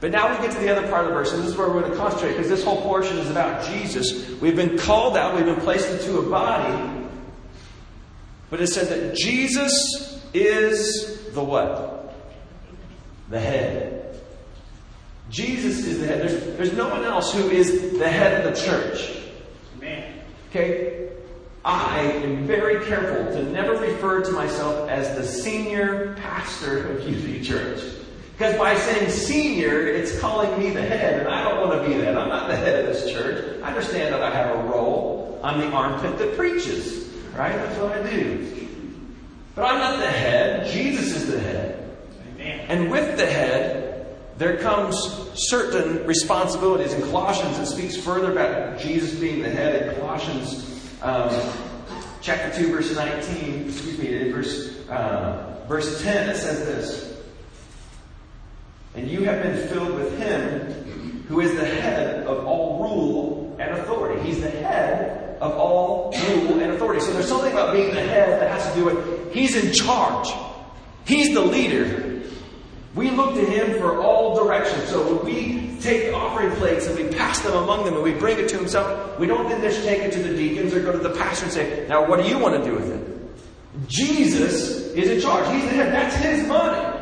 But 0.00 0.10
now 0.10 0.34
we 0.34 0.44
get 0.44 0.52
to 0.56 0.58
the 0.58 0.70
other 0.74 0.88
part 0.88 1.04
of 1.04 1.10
the 1.10 1.14
verse, 1.14 1.32
and 1.32 1.42
this 1.42 1.50
is 1.50 1.56
where 1.56 1.68
we're 1.68 1.82
going 1.82 1.92
to 1.92 1.96
concentrate, 1.98 2.32
because 2.32 2.48
this 2.48 2.64
whole 2.64 2.80
portion 2.80 3.18
is 3.18 3.30
about 3.30 3.64
Jesus. 3.66 4.30
We've 4.40 4.56
been 4.56 4.78
called 4.78 5.16
out, 5.16 5.36
we've 5.36 5.44
been 5.44 5.60
placed 5.60 5.88
into 5.90 6.18
a 6.18 6.28
body, 6.28 7.06
but 8.48 8.60
it 8.60 8.68
said 8.68 8.88
that 8.88 9.14
Jesus 9.14 10.26
is 10.32 11.30
the 11.32 11.44
what? 11.44 12.14
The 13.28 13.38
head. 13.38 14.20
Jesus 15.30 15.86
is 15.86 16.00
the 16.00 16.06
head. 16.06 16.20
There's, 16.22 16.56
there's 16.56 16.72
no 16.72 16.88
one 16.88 17.04
else 17.04 17.32
who 17.32 17.50
is 17.50 17.98
the 17.98 18.08
head 18.08 18.44
of 18.44 18.54
the 18.54 18.60
church. 18.60 19.18
Amen. 19.76 20.20
Okay? 20.50 21.01
I 21.64 22.00
am 22.00 22.44
very 22.44 22.84
careful 22.86 23.32
to 23.36 23.44
never 23.44 23.74
refer 23.74 24.22
to 24.24 24.32
myself 24.32 24.88
as 24.88 25.16
the 25.16 25.24
senior 25.24 26.14
pastor 26.14 26.88
of 26.88 27.08
Unity 27.08 27.40
Church. 27.42 27.80
Because 28.32 28.58
by 28.58 28.74
saying 28.76 29.10
senior, 29.10 29.86
it's 29.86 30.18
calling 30.18 30.58
me 30.58 30.70
the 30.70 30.82
head, 30.82 31.20
and 31.20 31.28
I 31.28 31.48
don't 31.48 31.68
want 31.68 31.80
to 31.80 31.88
be 31.88 31.94
that. 32.00 32.18
I'm 32.18 32.28
not 32.28 32.48
the 32.48 32.56
head 32.56 32.80
of 32.80 32.86
this 32.86 33.12
church. 33.12 33.62
I 33.62 33.68
understand 33.68 34.12
that 34.12 34.22
I 34.22 34.34
have 34.34 34.56
a 34.56 34.68
role. 34.68 35.38
I'm 35.44 35.60
the 35.60 35.68
armpit 35.68 36.18
that 36.18 36.36
preaches, 36.36 37.08
right? 37.36 37.54
That's 37.54 37.78
what 37.78 37.92
I 37.92 38.10
do. 38.10 38.68
But 39.54 39.66
I'm 39.66 39.78
not 39.78 39.98
the 39.98 40.10
head. 40.10 40.66
Jesus 40.72 41.14
is 41.14 41.30
the 41.30 41.38
head. 41.38 41.96
Amen. 42.34 42.66
And 42.68 42.90
with 42.90 43.16
the 43.16 43.26
head, 43.26 44.16
there 44.38 44.56
comes 44.56 44.96
certain 45.34 46.04
responsibilities. 46.06 46.94
In 46.94 47.02
Colossians, 47.02 47.58
it 47.58 47.66
speaks 47.66 47.96
further 47.96 48.32
about 48.32 48.80
Jesus 48.80 49.14
being 49.20 49.42
the 49.42 49.50
head. 49.50 49.88
In 49.88 50.00
Colossians 50.00 50.71
um, 51.02 51.52
chapter 52.20 52.56
2, 52.62 52.72
verse 52.72 52.94
19, 52.94 53.68
excuse 53.68 53.98
me, 53.98 54.14
in 54.14 54.32
verse, 54.32 54.88
uh, 54.88 55.64
verse 55.68 56.02
10, 56.02 56.30
it 56.30 56.36
says 56.36 56.64
this. 56.64 57.22
And 58.94 59.10
you 59.10 59.24
have 59.24 59.42
been 59.42 59.68
filled 59.68 59.94
with 59.94 60.18
him 60.18 61.24
who 61.28 61.40
is 61.40 61.54
the 61.56 61.64
head 61.64 62.26
of 62.26 62.46
all 62.46 62.82
rule 62.82 63.56
and 63.58 63.70
authority. 63.78 64.22
He's 64.22 64.40
the 64.40 64.50
head 64.50 65.38
of 65.40 65.52
all 65.52 66.12
rule 66.12 66.60
and 66.60 66.72
authority. 66.72 67.00
So 67.00 67.12
there's 67.12 67.28
something 67.28 67.52
about 67.52 67.72
being 67.72 67.94
the 67.94 68.02
head 68.02 68.40
that 68.40 68.50
has 68.50 68.70
to 68.72 68.78
do 68.78 68.84
with 68.84 69.32
he's 69.32 69.56
in 69.56 69.72
charge. 69.72 70.28
He's 71.04 71.34
the 71.34 71.40
leader. 71.40 72.11
We 72.94 73.10
look 73.10 73.34
to 73.34 73.44
Him 73.44 73.78
for 73.78 74.00
all 74.02 74.44
directions. 74.44 74.88
So 74.88 75.14
when 75.14 75.24
we 75.24 75.80
take 75.80 76.14
offering 76.14 76.50
plates 76.56 76.86
and 76.86 76.96
we 76.96 77.16
pass 77.16 77.40
them 77.40 77.54
among 77.54 77.84
them 77.84 77.94
and 77.94 78.02
we 78.02 78.12
bring 78.12 78.38
it 78.38 78.48
to 78.50 78.56
Himself, 78.56 79.18
we 79.18 79.26
don't 79.26 79.48
then 79.48 79.62
just 79.62 79.82
take 79.84 80.02
it 80.02 80.12
to 80.12 80.22
the 80.22 80.36
deacons 80.36 80.74
or 80.74 80.82
go 80.82 80.92
to 80.92 80.98
the 80.98 81.10
pastor 81.10 81.44
and 81.44 81.52
say, 81.52 81.86
Now, 81.88 82.06
what 82.06 82.22
do 82.22 82.28
you 82.28 82.38
want 82.38 82.62
to 82.62 82.70
do 82.70 82.76
with 82.76 82.90
it? 82.90 83.88
Jesus 83.88 84.88
is 84.92 85.10
in 85.10 85.20
charge. 85.20 85.46
He's 85.54 85.64
the 85.64 85.76
head. 85.76 85.92
That's 85.92 86.16
His 86.16 86.46
money. 86.46 86.98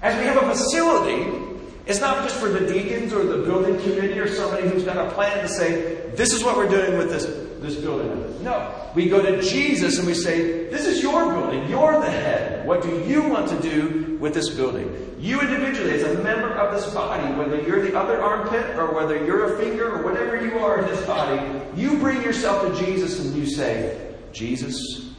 As 0.00 0.18
we 0.18 0.24
have 0.24 0.36
a 0.36 0.48
facility, 0.48 1.58
it's 1.86 2.00
not 2.00 2.22
just 2.22 2.36
for 2.36 2.48
the 2.48 2.66
deacons 2.66 3.12
or 3.12 3.24
the 3.24 3.38
building 3.44 3.80
committee 3.80 4.18
or 4.18 4.28
somebody 4.28 4.68
who's 4.68 4.84
got 4.84 4.96
a 4.96 5.10
plan 5.12 5.42
to 5.42 5.48
say, 5.48 6.10
This 6.14 6.32
is 6.32 6.44
what 6.44 6.56
we're 6.56 6.68
doing 6.68 6.98
with 6.98 7.10
this, 7.10 7.24
this 7.60 7.80
building. 7.80 8.42
No. 8.42 8.72
We 8.94 9.08
go 9.08 9.22
to 9.22 9.42
Jesus 9.42 9.98
and 9.98 10.06
we 10.06 10.14
say, 10.14 10.68
This 10.70 10.86
is 10.86 11.02
your 11.02 11.32
building. 11.32 11.68
You're 11.68 12.00
the 12.00 12.10
head. 12.10 12.66
What 12.66 12.82
do 12.82 13.02
you 13.04 13.22
want 13.22 13.48
to 13.48 13.60
do 13.60 14.01
with 14.22 14.34
this 14.34 14.50
building. 14.50 15.16
You 15.18 15.40
individually, 15.40 15.94
as 15.94 16.04
a 16.04 16.22
member 16.22 16.48
of 16.54 16.72
this 16.72 16.94
body, 16.94 17.24
whether 17.34 17.60
you're 17.60 17.82
the 17.82 17.98
other 17.98 18.22
armpit 18.22 18.78
or 18.78 18.94
whether 18.94 19.22
you're 19.22 19.52
a 19.52 19.58
finger 19.58 19.96
or 19.96 20.04
whatever 20.04 20.40
you 20.40 20.60
are 20.60 20.78
in 20.78 20.86
this 20.86 21.04
body, 21.04 21.60
you 21.76 21.98
bring 21.98 22.22
yourself 22.22 22.62
to 22.62 22.86
Jesus 22.86 23.18
and 23.18 23.34
you 23.34 23.44
say, 23.44 24.14
Jesus, 24.32 25.12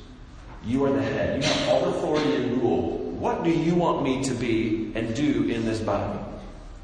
you 0.66 0.86
are 0.86 0.92
the 0.94 1.02
head. 1.02 1.44
You 1.44 1.50
have 1.50 1.70
all 1.70 1.90
authority 1.90 2.34
and 2.34 2.62
rule. 2.62 2.98
what 3.20 3.44
do 3.44 3.52
you 3.52 3.76
want 3.76 4.04
me 4.04 4.24
to 4.24 4.34
be 4.34 4.94
and 4.96 5.14
do 5.14 5.50
in 5.50 5.66
this 5.66 5.82
body? 5.82 6.18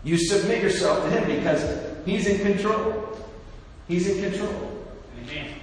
You 0.04 0.18
submit 0.18 0.62
yourself 0.62 1.02
to 1.06 1.10
Him 1.10 1.40
because 1.40 1.64
He's 2.06 2.28
in 2.28 2.40
control. 2.40 3.18
He's 3.88 4.08
in 4.10 4.30
control. 4.30 4.84
Amen. 5.24 5.54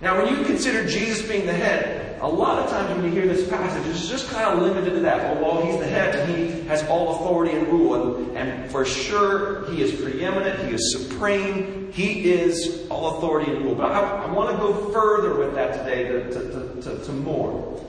Now, 0.00 0.22
when 0.22 0.34
you 0.34 0.42
consider 0.44 0.88
Jesus 0.88 1.26
being 1.28 1.44
the 1.44 1.52
head, 1.52 2.07
a 2.20 2.28
lot 2.28 2.62
of 2.62 2.70
times 2.70 2.94
when 2.94 3.04
you 3.04 3.10
hear 3.10 3.26
this 3.32 3.48
passage, 3.48 3.86
it's 3.86 4.08
just 4.08 4.28
kind 4.30 4.46
of 4.46 4.62
limited 4.62 4.90
to 4.94 5.00
that. 5.00 5.40
Well, 5.40 5.56
well 5.56 5.66
he's 5.66 5.78
the 5.78 5.86
head 5.86 6.14
and 6.16 6.36
he 6.36 6.60
has 6.68 6.82
all 6.88 7.16
authority 7.16 7.56
and 7.56 7.66
rule, 7.68 7.94
and, 7.94 8.36
and 8.36 8.70
for 8.70 8.84
sure 8.84 9.70
he 9.70 9.82
is 9.82 10.00
preeminent, 10.00 10.68
he 10.68 10.74
is 10.74 10.92
supreme, 10.92 11.92
he 11.92 12.30
is 12.30 12.86
all 12.90 13.18
authority 13.18 13.52
and 13.52 13.64
rule. 13.64 13.74
But 13.74 13.92
I, 13.92 14.00
I 14.00 14.32
want 14.32 14.50
to 14.50 14.56
go 14.56 14.90
further 14.92 15.34
with 15.34 15.54
that 15.54 15.78
today 15.78 16.04
to, 16.04 16.30
to, 16.32 16.82
to, 16.82 17.04
to 17.04 17.12
more. 17.12 17.84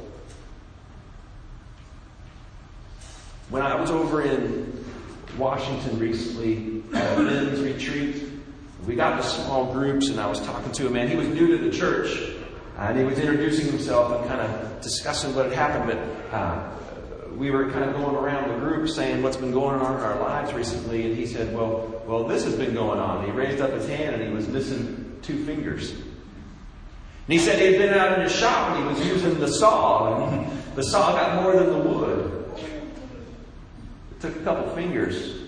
When 3.50 3.64
I 3.64 3.80
was 3.80 3.90
over 3.90 4.22
in 4.22 4.86
Washington 5.38 5.98
recently 5.98 6.84
at 6.94 7.18
a 7.18 7.22
men's 7.22 7.60
retreat, 7.62 8.24
we 8.86 8.96
got 8.96 9.14
into 9.14 9.24
small 9.28 9.74
groups 9.74 10.10
and 10.10 10.20
I 10.20 10.28
was 10.28 10.40
talking 10.42 10.72
to 10.72 10.88
a 10.88 10.90
man. 10.90 11.08
He 11.08 11.16
was 11.16 11.28
new 11.28 11.58
to 11.58 11.58
the 11.58 11.76
church 11.76 12.36
and 12.80 12.98
he 12.98 13.04
was 13.04 13.20
introducing 13.20 13.68
himself 13.68 14.20
and 14.20 14.30
kind 14.30 14.42
of 14.42 14.82
discussing 14.82 15.36
what 15.36 15.46
had 15.46 15.54
happened. 15.54 16.00
But 16.32 16.36
uh, 16.36 16.70
we 17.36 17.52
were 17.52 17.70
kind 17.72 17.84
of 17.84 17.96
going 17.96 18.16
around 18.16 18.50
the 18.50 18.58
group 18.58 18.88
saying 18.88 19.22
what's 19.22 19.36
been 19.36 19.52
going 19.52 19.82
on 19.82 19.96
in 19.96 20.02
our 20.02 20.20
lives 20.20 20.54
recently. 20.54 21.06
And 21.06 21.18
he 21.18 21.26
said, 21.26 21.54
well, 21.54 22.02
well, 22.06 22.24
this 22.24 22.46
has 22.46 22.56
been 22.56 22.74
going 22.74 23.00
on. 23.00 23.26
He 23.26 23.32
raised 23.32 23.62
up 23.62 23.72
his 23.72 23.88
hand 23.88 24.16
and 24.16 24.24
he 24.24 24.34
was 24.34 24.48
missing 24.48 25.20
two 25.22 25.44
fingers. 25.46 25.92
And 25.92 26.08
he 27.28 27.38
said 27.38 27.60
he 27.60 27.74
had 27.74 27.78
been 27.78 27.94
out 27.94 28.18
in 28.18 28.22
his 28.22 28.36
shop 28.36 28.72
and 28.72 28.84
he 28.84 28.94
was 28.94 29.06
using 29.06 29.40
the 29.40 29.48
saw 29.48 30.30
and 30.30 30.50
the 30.76 30.84
saw 30.84 31.12
got 31.12 31.44
more 31.44 31.54
than 31.62 31.72
the 31.72 31.90
wood. 31.90 32.46
It 34.12 34.22
took 34.22 34.36
a 34.38 34.40
couple 34.40 34.74
fingers 34.74 35.39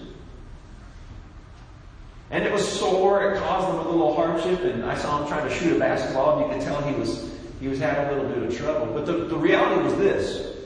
and 2.32 2.46
it 2.46 2.52
was 2.52 2.66
sore, 2.66 3.34
it 3.34 3.40
caused 3.40 3.68
him 3.68 3.76
a 3.76 3.90
little 3.90 4.16
hardship, 4.16 4.62
and 4.62 4.86
I 4.86 4.98
saw 4.98 5.22
him 5.22 5.28
trying 5.28 5.48
to 5.48 5.54
shoot 5.54 5.76
a 5.76 5.80
basketball, 5.80 6.40
and 6.40 6.48
you 6.48 6.58
could 6.58 6.66
tell 6.66 6.82
he 6.82 6.94
was 6.98 7.30
he 7.60 7.68
was 7.68 7.78
having 7.78 8.08
a 8.08 8.22
little 8.24 8.40
bit 8.40 8.50
of 8.50 8.58
trouble. 8.58 8.94
But 8.94 9.06
the, 9.06 9.26
the 9.26 9.38
reality 9.38 9.84
was 9.84 9.96
this. 9.96 10.58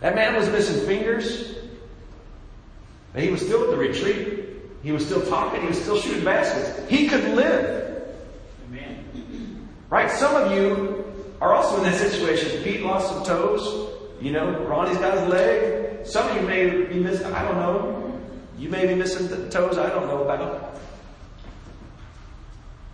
That 0.00 0.14
man 0.14 0.36
was 0.36 0.48
missing 0.50 0.86
fingers, 0.86 1.56
but 3.12 3.22
he 3.22 3.30
was 3.30 3.40
still 3.40 3.64
at 3.64 3.70
the 3.70 3.76
retreat. 3.76 4.44
He 4.82 4.92
was 4.92 5.04
still 5.04 5.24
talking, 5.26 5.62
he 5.62 5.66
was 5.66 5.82
still 5.82 5.98
shooting 5.98 6.24
baskets. 6.24 6.88
He 6.88 7.08
could 7.08 7.24
live. 7.30 8.06
Amen. 8.68 9.68
Right? 9.90 10.10
Some 10.10 10.36
of 10.36 10.52
you 10.52 11.04
are 11.40 11.54
also 11.54 11.78
in 11.78 11.84
that 11.84 11.94
situation. 11.94 12.62
Pete 12.62 12.82
lost 12.82 13.08
some 13.08 13.24
toes. 13.24 13.92
You 14.20 14.32
know, 14.32 14.62
Ronnie's 14.64 14.98
got 14.98 15.18
his 15.18 15.28
leg. 15.28 16.06
Some 16.06 16.28
of 16.28 16.36
you 16.36 16.42
may 16.46 16.84
be 16.84 17.00
missing, 17.00 17.26
I 17.32 17.42
don't 17.42 17.56
know, 17.56 18.05
you 18.58 18.68
may 18.68 18.86
be 18.86 18.94
missing 18.94 19.28
the 19.28 19.48
toes 19.50 19.78
I 19.78 19.88
don't 19.90 20.06
know 20.06 20.22
about. 20.22 20.80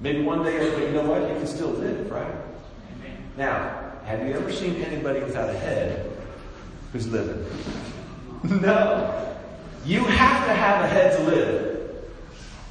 Maybe 0.01 0.23
one 0.23 0.43
day, 0.43 0.71
but 0.75 0.83
you 0.83 0.91
know 0.91 1.05
what? 1.05 1.23
You 1.23 1.37
can 1.37 1.47
still 1.47 1.71
live, 1.71 2.11
right? 2.11 2.27
Amen. 2.27 3.23
Now, 3.37 3.93
have 4.05 4.27
you 4.27 4.35
ever 4.35 4.53
seen 4.53 4.77
anybody 4.83 5.21
without 5.21 5.49
a 5.49 5.57
head 5.57 6.11
who's 6.93 7.07
living? 7.07 7.47
no. 8.61 9.37
You 9.85 10.05
have 10.05 10.47
to 10.47 10.53
have 10.53 10.85
a 10.85 10.89
head 10.89 11.17
to 11.19 11.25
live. 11.25 11.73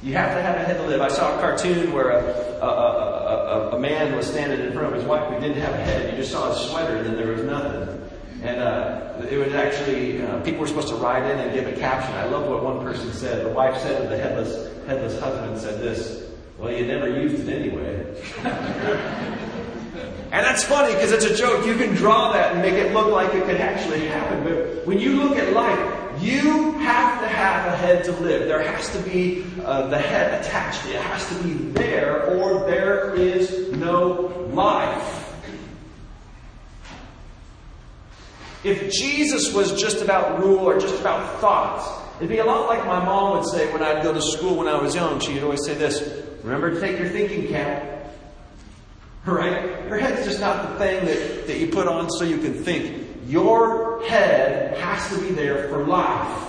You 0.02 0.14
have 0.14 0.36
to 0.36 0.42
have 0.42 0.56
a 0.56 0.64
head 0.64 0.76
to 0.78 0.86
live. 0.86 1.00
I 1.00 1.08
saw 1.08 1.36
a 1.36 1.40
cartoon 1.40 1.92
where 1.92 2.10
a, 2.10 2.24
a, 2.60 2.66
a, 2.66 3.76
a, 3.76 3.78
man 3.78 4.16
was 4.16 4.26
standing 4.26 4.60
in 4.60 4.72
front 4.72 4.88
of 4.88 4.94
his 4.94 5.04
wife 5.04 5.32
who 5.32 5.40
didn't 5.40 5.62
have 5.62 5.74
a 5.74 5.84
head. 5.84 6.10
You 6.10 6.16
just 6.16 6.32
saw 6.32 6.52
his 6.52 6.70
sweater 6.70 6.96
and 6.96 7.06
then 7.06 7.16
there 7.16 7.28
was 7.28 7.42
nothing. 7.42 8.01
And 8.42 8.58
uh, 8.60 9.24
it 9.30 9.38
was 9.38 9.54
actually, 9.54 10.20
uh, 10.20 10.40
people 10.40 10.62
were 10.62 10.66
supposed 10.66 10.88
to 10.88 10.96
write 10.96 11.22
in 11.30 11.38
and 11.38 11.54
give 11.54 11.68
a 11.68 11.78
caption. 11.78 12.12
I 12.16 12.24
love 12.24 12.48
what 12.48 12.64
one 12.64 12.80
person 12.80 13.12
said. 13.12 13.46
The 13.46 13.50
wife 13.50 13.80
said 13.80 14.02
to 14.02 14.08
the 14.08 14.18
headless, 14.18 14.68
headless 14.84 15.20
husband, 15.20 15.60
said 15.60 15.80
this, 15.80 16.28
well, 16.58 16.72
you 16.72 16.84
never 16.84 17.08
used 17.08 17.46
it 17.46 17.52
anyway. 17.52 18.04
and 20.32 20.44
that's 20.44 20.64
funny 20.64 20.92
because 20.94 21.12
it's 21.12 21.24
a 21.24 21.36
joke. 21.36 21.64
You 21.64 21.76
can 21.76 21.94
draw 21.94 22.32
that 22.32 22.52
and 22.52 22.62
make 22.62 22.74
it 22.74 22.92
look 22.92 23.12
like 23.12 23.32
it 23.32 23.44
could 23.44 23.60
actually 23.60 24.08
happen. 24.08 24.42
But 24.42 24.86
when 24.88 24.98
you 24.98 25.22
look 25.22 25.38
at 25.38 25.52
life, 25.52 26.20
you 26.20 26.72
have 26.78 27.20
to 27.20 27.28
have 27.28 27.72
a 27.72 27.76
head 27.76 28.02
to 28.04 28.12
live. 28.12 28.48
There 28.48 28.62
has 28.62 28.90
to 28.90 28.98
be 29.08 29.44
uh, 29.64 29.86
the 29.86 29.98
head 29.98 30.40
attached. 30.40 30.84
It 30.86 30.96
has 30.96 31.28
to 31.28 31.34
be 31.44 31.52
there 31.52 32.24
or 32.24 32.66
there 32.68 33.14
is 33.14 33.70
no 33.72 34.50
life. 34.52 35.21
If 38.64 38.92
Jesus 38.92 39.52
was 39.52 39.80
just 39.80 40.02
about 40.02 40.40
rule 40.40 40.60
or 40.60 40.78
just 40.78 41.00
about 41.00 41.40
thoughts, 41.40 41.88
it'd 42.18 42.28
be 42.28 42.38
a 42.38 42.44
lot 42.44 42.68
like 42.68 42.86
my 42.86 43.04
mom 43.04 43.36
would 43.36 43.46
say 43.48 43.72
when 43.72 43.82
I'd 43.82 44.02
go 44.02 44.12
to 44.12 44.22
school 44.22 44.56
when 44.56 44.68
I 44.68 44.80
was 44.80 44.94
young. 44.94 45.18
She'd 45.18 45.42
always 45.42 45.64
say 45.64 45.74
this 45.74 46.22
Remember 46.44 46.70
to 46.70 46.80
take 46.80 46.98
your 46.98 47.08
thinking 47.08 47.48
cap. 47.48 47.88
Right? 49.24 49.86
Your 49.86 49.98
head's 49.98 50.26
just 50.26 50.40
not 50.40 50.70
the 50.70 50.78
thing 50.78 51.04
that, 51.06 51.46
that 51.46 51.58
you 51.58 51.68
put 51.68 51.86
on 51.86 52.10
so 52.10 52.24
you 52.24 52.38
can 52.38 52.54
think. 52.54 53.06
Your 53.26 54.04
head 54.06 54.76
has 54.78 55.08
to 55.10 55.20
be 55.20 55.30
there 55.30 55.68
for 55.68 55.86
life. 55.86 56.48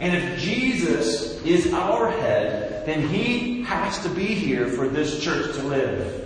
And 0.00 0.16
if 0.16 0.40
Jesus 0.40 1.42
is 1.44 1.72
our 1.72 2.10
head, 2.10 2.86
then 2.86 3.06
he 3.06 3.62
has 3.62 4.02
to 4.02 4.08
be 4.08 4.26
here 4.26 4.68
for 4.68 4.88
this 4.88 5.22
church 5.22 5.54
to 5.56 5.62
live. 5.62 6.24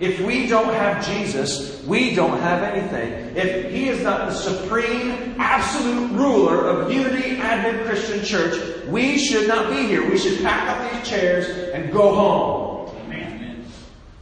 If 0.00 0.20
we 0.20 0.46
don't 0.46 0.72
have 0.74 1.04
Jesus, 1.04 1.82
we 1.84 2.14
don't 2.14 2.38
have 2.40 2.62
anything. 2.62 3.36
If 3.36 3.72
He 3.72 3.88
is 3.88 4.02
not 4.04 4.28
the 4.28 4.34
supreme, 4.34 5.34
absolute 5.38 6.12
ruler 6.12 6.68
of 6.68 6.92
Unity 6.92 7.36
Advent 7.36 7.84
Christian 7.84 8.24
Church, 8.24 8.86
we 8.86 9.18
should 9.18 9.48
not 9.48 9.70
be 9.70 9.86
here. 9.86 10.08
We 10.08 10.16
should 10.16 10.40
pack 10.40 10.68
up 10.68 10.92
these 10.92 11.08
chairs 11.08 11.48
and 11.74 11.92
go 11.92 12.14
home. 12.14 12.96
Amen. 13.06 13.64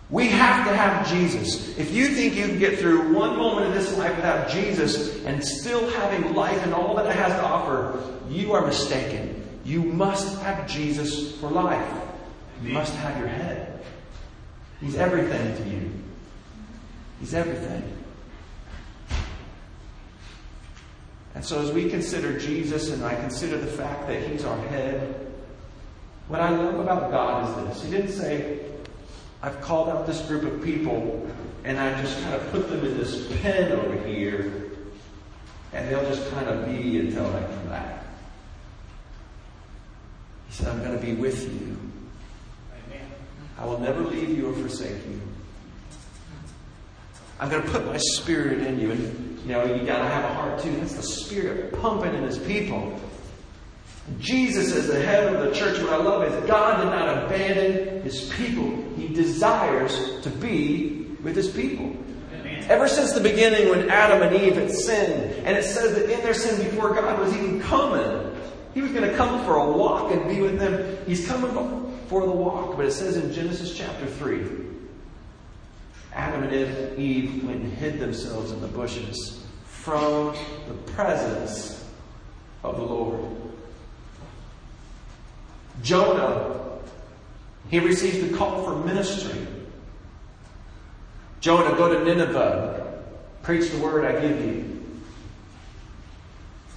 We 0.09 0.29
have 0.29 0.67
to 0.67 0.75
have 0.75 1.07
Jesus. 1.09 1.77
If 1.77 1.93
you 1.93 2.09
think 2.09 2.37
you 2.37 2.47
can 2.47 2.59
get 2.59 2.79
through 2.79 3.13
one 3.13 3.37
moment 3.37 3.67
of 3.67 3.75
this 3.75 3.97
life 3.99 4.17
without 4.17 4.49
Jesus 4.49 5.23
and 5.25 5.45
still 5.45 5.91
having 5.91 6.35
life 6.35 6.63
and 6.63 6.73
all 6.73 6.97
that 6.97 7.07
it 7.07 7.17
has 7.17 7.33
to 7.33 7.45
offer, 7.45 8.03
you 8.31 8.53
are 8.55 8.67
mistaken. 8.67 9.47
You 9.65 9.83
must 9.83 10.39
have 10.41 10.67
Jesus 10.67 11.37
for 11.39 11.51
life. 11.51 12.03
You 12.63 12.73
must 12.73 12.95
have 12.95 13.19
your 13.19 13.29
head. 13.29 13.77
He's 14.81 14.97
everything 14.97 15.57
to 15.57 15.71
you. 15.71 15.91
He's 17.21 17.35
everything. 17.35 17.83
And 21.35 21.45
so, 21.45 21.61
as 21.61 21.71
we 21.71 21.89
consider 21.91 22.39
Jesus 22.39 22.91
and 22.91 23.05
I 23.05 23.15
consider 23.15 23.59
the 23.59 23.67
fact 23.67 24.07
that 24.09 24.23
He's 24.23 24.45
our 24.45 24.59
head, 24.69 25.27
what 26.29 26.41
I 26.41 26.51
love 26.51 26.81
about 26.81 27.11
God 27.11 27.69
is 27.69 27.69
this. 27.69 27.85
He 27.85 27.91
didn't 27.91 28.13
say, 28.13 28.61
I've 29.43 29.61
called 29.61 29.89
out 29.89 30.07
this 30.07 30.23
group 30.23 30.45
of 30.45 30.63
people 30.63 31.29
and 31.65 31.79
I 31.79 32.01
just 32.01 32.21
kind 32.23 32.35
of 32.35 32.51
put 32.51 32.69
them 32.69 32.85
in 32.85 32.97
this 32.97 33.31
pen 33.41 33.73
over 33.73 33.97
here 34.07 34.71
and 35.73 35.89
they'll 35.89 36.09
just 36.09 36.31
kind 36.31 36.49
of 36.49 36.65
be 36.67 36.99
until 37.01 37.27
I 37.27 37.43
come 37.43 37.69
back. 37.69 38.05
He 40.49 40.55
said, 40.55 40.69
I'm 40.69 40.79
going 40.79 40.99
to 40.99 41.05
be 41.05 41.13
with 41.13 41.53
you 41.53 41.86
I 43.59 43.65
will 43.65 43.79
never 43.79 44.01
leave 44.01 44.31
you 44.37 44.51
or 44.51 44.53
forsake 44.53 45.07
you. 45.07 45.21
I'm 47.39 47.51
going 47.51 47.63
to 47.63 47.71
put 47.71 47.87
my 47.87 47.99
spirit 47.99 48.67
in 48.67 48.81
you. 48.81 48.93
And, 48.93 49.41
you 49.41 49.53
know, 49.53 49.65
you 49.65 49.87
got 49.87 49.99
to 49.99 50.09
have 50.09 50.25
a 50.25 50.35
heart 50.35 50.61
too. 50.61 50.75
That's 50.77 50.95
the 50.95 51.03
spirit 51.03 51.73
pumping 51.81 52.15
in 52.15 52.23
his 52.23 52.39
people. 52.39 52.99
Jesus, 54.21 54.73
is 54.73 54.87
the 54.87 55.03
head 55.03 55.35
of 55.35 55.45
the 55.45 55.53
church, 55.53 55.81
what 55.83 55.93
I 55.93 55.97
love 55.97 56.23
is 56.23 56.49
God 56.49 56.83
did 56.83 56.91
not 56.91 57.25
abandon 57.25 58.03
his 58.03 58.31
people. 58.35 58.85
He 58.97 59.09
desires 59.09 60.21
to 60.23 60.31
be 60.31 61.09
with 61.23 61.35
his 61.35 61.51
people. 61.51 61.97
Ever 62.69 62.89
since 62.89 63.13
the 63.13 63.21
beginning 63.21 63.69
when 63.69 63.91
Adam 63.91 64.23
and 64.23 64.35
Eve 64.37 64.57
had 64.57 64.71
sinned, 64.71 65.33
and 65.45 65.57
it 65.57 65.65
says 65.65 65.95
that 65.95 66.11
in 66.11 66.21
their 66.23 66.35
sin 66.35 66.65
before 66.65 66.95
God 66.95 67.19
was 67.19 67.35
even 67.37 67.61
coming, 67.61 68.35
he 68.75 68.83
was 68.83 68.93
going 68.93 69.09
to 69.09 69.17
come 69.17 69.45
for 69.45 69.57
a 69.57 69.71
walk 69.71 70.13
and 70.13 70.29
be 70.29 70.41
with 70.41 70.59
them. 70.59 70.99
He's 71.07 71.27
coming 71.27 71.53
for 72.09 72.23
the 72.23 72.31
walk. 72.31 72.77
But 72.77 72.87
it 72.87 72.93
says 72.93 73.17
in 73.17 73.33
Genesis 73.33 73.77
chapter 73.77 74.07
3 74.07 74.67
Adam 76.13 76.45
and 76.45 76.99
Eve 76.99 77.45
went 77.45 77.63
and 77.63 77.73
hid 77.73 78.01
themselves 78.01 78.51
in 78.51 78.61
the 78.61 78.69
bushes 78.69 79.45
from 79.67 80.35
the 80.67 80.75
presence 80.93 81.85
of 82.65 82.77
the 82.77 82.83
Lord. 82.83 83.21
Jonah, 85.83 86.81
he 87.69 87.79
receives 87.79 88.29
the 88.29 88.37
call 88.37 88.65
for 88.65 88.77
ministry. 88.85 89.47
Jonah, 91.41 91.77
go 91.77 91.93
to 91.93 92.05
Nineveh, 92.05 93.05
preach 93.43 93.71
the 93.71 93.79
word 93.79 94.05
I 94.05 94.21
give 94.21 94.41
you. 94.45 94.85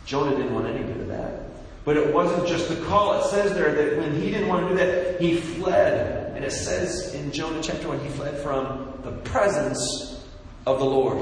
Jonah 0.05 0.35
didn't 0.35 0.53
want 0.53 0.67
any 0.67 0.83
bit 0.83 0.97
of 0.97 1.07
that. 1.07 1.48
But 1.89 1.97
it 1.97 2.13
wasn't 2.13 2.47
just 2.47 2.69
the 2.69 2.75
call. 2.85 3.19
It 3.19 3.31
says 3.31 3.55
there 3.55 3.73
that 3.73 3.97
when 3.97 4.21
he 4.21 4.29
didn't 4.29 4.47
want 4.47 4.61
to 4.67 4.69
do 4.69 4.75
that, 4.75 5.19
he 5.19 5.37
fled. 5.37 6.35
And 6.35 6.45
it 6.45 6.51
says 6.51 7.15
in 7.15 7.31
Jonah 7.31 7.63
chapter 7.63 7.87
1, 7.87 7.99
he 8.01 8.09
fled 8.09 8.37
from 8.43 8.93
the 9.03 9.11
presence 9.27 10.23
of 10.67 10.77
the 10.77 10.85
Lord. 10.85 11.17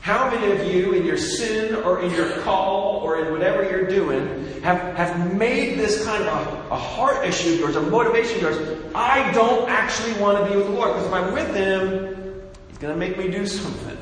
How 0.00 0.30
many 0.30 0.50
of 0.52 0.66
you, 0.72 0.94
in 0.94 1.04
your 1.04 1.18
sin 1.18 1.74
or 1.74 2.00
in 2.00 2.10
your 2.12 2.30
call 2.38 3.00
or 3.02 3.22
in 3.22 3.30
whatever 3.30 3.62
you're 3.68 3.86
doing, 3.86 4.62
have, 4.62 4.96
have 4.96 5.36
made 5.36 5.78
this 5.78 6.02
kind 6.06 6.22
of 6.22 6.28
a, 6.28 6.68
a 6.70 6.78
heart 6.78 7.26
issue 7.26 7.50
yours, 7.56 7.76
a 7.76 7.82
motivation 7.82 8.40
yours? 8.40 8.56
I 8.94 9.30
don't 9.32 9.68
actually 9.68 10.14
want 10.14 10.42
to 10.42 10.50
be 10.50 10.56
with 10.56 10.64
the 10.64 10.72
Lord 10.72 10.94
because 10.94 11.08
if 11.08 11.12
I'm 11.12 11.34
with 11.34 11.54
Him, 11.54 12.40
He's 12.68 12.78
going 12.78 12.94
to 12.94 12.98
make 12.98 13.18
me 13.18 13.28
do 13.28 13.46
something. 13.46 13.97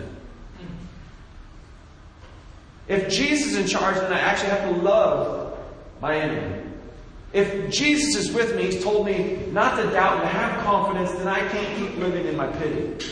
If 2.88 3.08
Jesus 3.10 3.52
is 3.52 3.56
in 3.56 3.66
charge, 3.66 3.96
then 3.96 4.12
I 4.12 4.20
actually 4.20 4.50
have 4.50 4.70
to 4.70 4.82
love 4.82 5.58
my 6.00 6.16
enemy. 6.16 6.62
If 7.32 7.70
Jesus 7.70 8.16
is 8.16 8.32
with 8.32 8.54
me, 8.56 8.64
He's 8.66 8.82
told 8.82 9.06
me 9.06 9.46
not 9.50 9.76
to 9.76 9.90
doubt 9.90 10.14
and 10.14 10.22
to 10.22 10.28
have 10.28 10.62
confidence, 10.64 11.10
then 11.12 11.28
I 11.28 11.40
can't 11.48 11.78
keep 11.78 11.98
living 11.98 12.26
in 12.26 12.36
my 12.36 12.46
pity. 12.46 13.04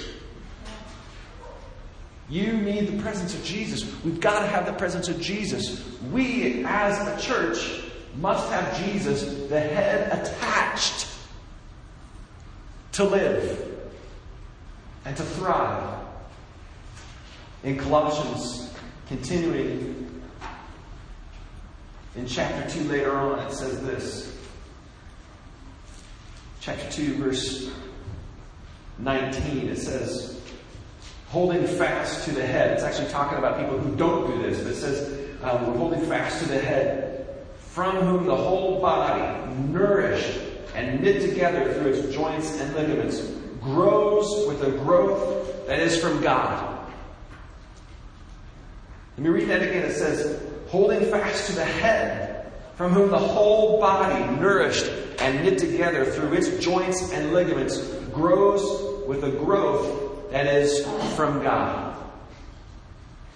You 2.28 2.54
need 2.54 2.88
the 2.88 3.02
presence 3.02 3.34
of 3.34 3.44
Jesus. 3.44 3.84
We've 4.02 4.20
got 4.20 4.40
to 4.40 4.46
have 4.46 4.66
the 4.66 4.72
presence 4.72 5.08
of 5.08 5.20
Jesus. 5.20 5.84
We, 6.10 6.64
as 6.64 6.98
a 7.06 7.20
church, 7.20 7.82
must 8.20 8.48
have 8.50 8.86
Jesus, 8.86 9.48
the 9.48 9.60
head, 9.60 10.10
attached 10.12 11.06
to 12.92 13.04
live 13.04 13.90
and 15.04 15.16
to 15.16 15.22
thrive. 15.22 15.98
In 17.62 17.78
Colossians, 17.78 18.73
continuing 19.08 20.22
in 22.16 22.26
chapter 22.26 22.70
2 22.70 22.88
later 22.88 23.16
on, 23.16 23.40
it 23.40 23.52
says 23.52 23.82
this. 23.82 24.36
Chapter 26.60 26.90
2, 26.92 27.16
verse 27.16 27.70
19, 28.98 29.68
it 29.68 29.78
says, 29.78 30.40
holding 31.26 31.66
fast 31.66 32.24
to 32.24 32.32
the 32.32 32.46
head. 32.46 32.70
It's 32.70 32.84
actually 32.84 33.08
talking 33.08 33.38
about 33.38 33.58
people 33.58 33.78
who 33.78 33.96
don't 33.96 34.30
do 34.30 34.42
this, 34.42 34.60
but 34.60 34.72
it 34.72 34.76
says, 34.76 35.42
um, 35.42 35.66
we're 35.66 35.76
holding 35.76 36.06
fast 36.06 36.40
to 36.42 36.48
the 36.48 36.58
head, 36.58 37.44
from 37.58 37.96
whom 37.96 38.26
the 38.26 38.36
whole 38.36 38.80
body, 38.80 39.52
nourished 39.64 40.38
and 40.76 41.00
knit 41.00 41.28
together 41.28 41.74
through 41.74 41.92
its 41.92 42.14
joints 42.14 42.60
and 42.60 42.74
ligaments, 42.74 43.20
grows 43.60 44.46
with 44.46 44.62
a 44.62 44.70
growth 44.78 45.66
that 45.66 45.80
is 45.80 46.00
from 46.00 46.22
God. 46.22 46.73
Let 49.16 49.24
me 49.24 49.30
read 49.30 49.48
that 49.48 49.62
again. 49.62 49.84
It 49.84 49.94
says, 49.94 50.42
holding 50.68 51.08
fast 51.08 51.46
to 51.46 51.52
the 51.52 51.64
head, 51.64 52.52
from 52.74 52.92
whom 52.92 53.10
the 53.10 53.18
whole 53.18 53.80
body, 53.80 54.24
nourished 54.40 54.90
and 55.20 55.44
knit 55.44 55.58
together 55.58 56.04
through 56.04 56.32
its 56.32 56.58
joints 56.58 57.12
and 57.12 57.32
ligaments, 57.32 57.78
grows 58.12 59.06
with 59.06 59.22
a 59.22 59.30
growth 59.30 60.30
that 60.32 60.46
is 60.48 60.84
from 61.14 61.42
God. 61.44 61.93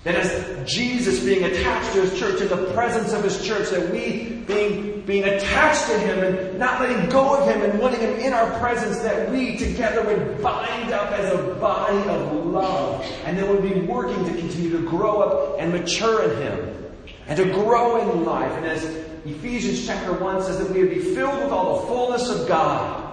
That 0.04 0.14
is 0.14 0.72
Jesus 0.72 1.24
being 1.24 1.44
attached 1.44 1.92
to 1.94 2.02
His 2.02 2.18
church 2.18 2.40
in 2.40 2.48
the 2.48 2.72
presence 2.72 3.12
of 3.12 3.24
His 3.24 3.44
church, 3.44 3.70
that 3.70 3.90
we 3.90 4.42
being, 4.46 5.00
being 5.02 5.24
attached 5.24 5.86
to 5.86 5.98
Him 5.98 6.20
and 6.20 6.58
not 6.58 6.80
letting 6.80 7.10
go 7.10 7.36
of 7.36 7.48
Him 7.48 7.62
and 7.62 7.80
wanting 7.80 8.00
Him 8.00 8.14
in 8.20 8.32
our 8.32 8.58
presence, 8.60 9.00
that 9.00 9.30
we 9.30 9.56
together 9.56 10.04
would 10.04 10.40
bind 10.40 10.92
up 10.92 11.10
as 11.12 11.32
a 11.32 11.54
body 11.54 11.98
of 12.08 12.46
love 12.46 13.04
and 13.24 13.36
that 13.36 13.48
would 13.48 13.62
be 13.62 13.80
working 13.80 14.24
to 14.24 14.30
continue 14.36 14.70
to 14.70 14.88
grow 14.88 15.20
up 15.20 15.60
and 15.60 15.72
mature 15.72 16.30
in 16.30 16.42
Him 16.42 16.92
and 17.26 17.36
to 17.36 17.44
grow 17.52 18.00
in 18.00 18.24
life. 18.24 18.52
And 18.52 18.66
as 18.66 18.84
Ephesians 19.26 19.84
chapter 19.84 20.12
1 20.12 20.42
says, 20.42 20.58
that 20.58 20.70
we 20.70 20.80
would 20.80 20.90
be 20.94 21.00
filled 21.00 21.42
with 21.42 21.52
all 21.52 21.80
the 21.80 21.86
fullness 21.88 22.30
of 22.30 22.46
God. 22.46 23.04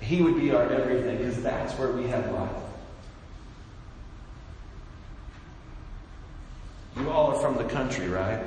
He 0.00 0.22
would 0.22 0.38
be 0.38 0.50
our 0.50 0.70
everything 0.70 1.18
because 1.18 1.42
that's 1.42 1.72
where 1.78 1.92
we 1.92 2.06
have 2.08 2.30
life. 2.32 2.67
You 7.00 7.10
all 7.10 7.34
are 7.34 7.40
from 7.40 7.56
the 7.56 7.64
country, 7.64 8.08
right? 8.08 8.40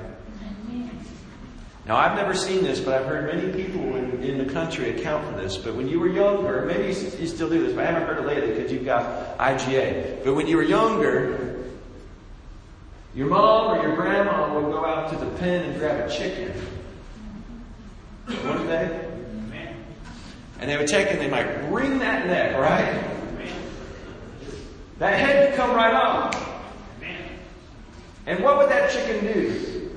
Now, 1.86 1.98
I've 1.98 2.16
never 2.16 2.36
seen 2.36 2.64
this, 2.64 2.80
but 2.80 2.94
I've 3.02 3.08
heard 3.08 3.34
many 3.34 3.52
people 3.52 3.96
in, 3.96 4.24
in 4.24 4.38
the 4.38 4.54
country 4.54 4.92
account 4.92 5.28
for 5.28 5.42
this. 5.42 5.58
But 5.58 5.76
when 5.76 5.88
you 5.88 6.00
were 6.00 6.08
younger, 6.08 6.66
maybe 6.66 6.88
you, 6.88 6.94
still 6.94 7.50
do 7.50 7.64
this, 7.66 7.74
but 7.74 7.86
I 7.86 7.92
haven't 7.92 8.08
heard 8.08 8.20
it 8.20 8.28
lately 8.28 8.54
because 8.54 8.72
you've 8.72 8.86
got 8.86 9.38
IGA. 9.40 10.24
But 10.24 10.36
when 10.36 10.48
you 10.48 10.58
were 10.58 10.64
younger, 10.64 11.66
your 13.16 13.28
mom 13.28 13.78
or 13.78 13.82
your 13.82 13.96
grandma 13.96 14.54
would 14.54 14.72
go 14.72 14.86
out 14.86 15.10
to 15.12 15.18
the 15.18 15.32
pen 15.38 15.66
and 15.66 15.80
grab 15.80 16.08
a 16.08 16.14
chicken. 16.14 16.54
Wouldn't 18.28 18.68
they? 18.68 19.08
And 20.60 20.70
they 20.70 20.78
would 20.78 20.88
take 20.88 21.08
it 21.08 21.14
and 21.14 21.22
they 21.22 21.30
might 21.30 21.72
wring 21.72 21.98
that 22.00 22.28
neck, 22.28 22.56
right? 22.56 23.04
That 25.00 25.20
head 25.20 25.50
would 25.50 25.58
come 25.58 25.76
right 25.76 25.94
off. 25.96 26.51
And 28.32 28.42
what 28.42 28.58
would 28.60 28.70
that 28.70 28.90
chicken 28.90 29.26
do? 29.26 29.92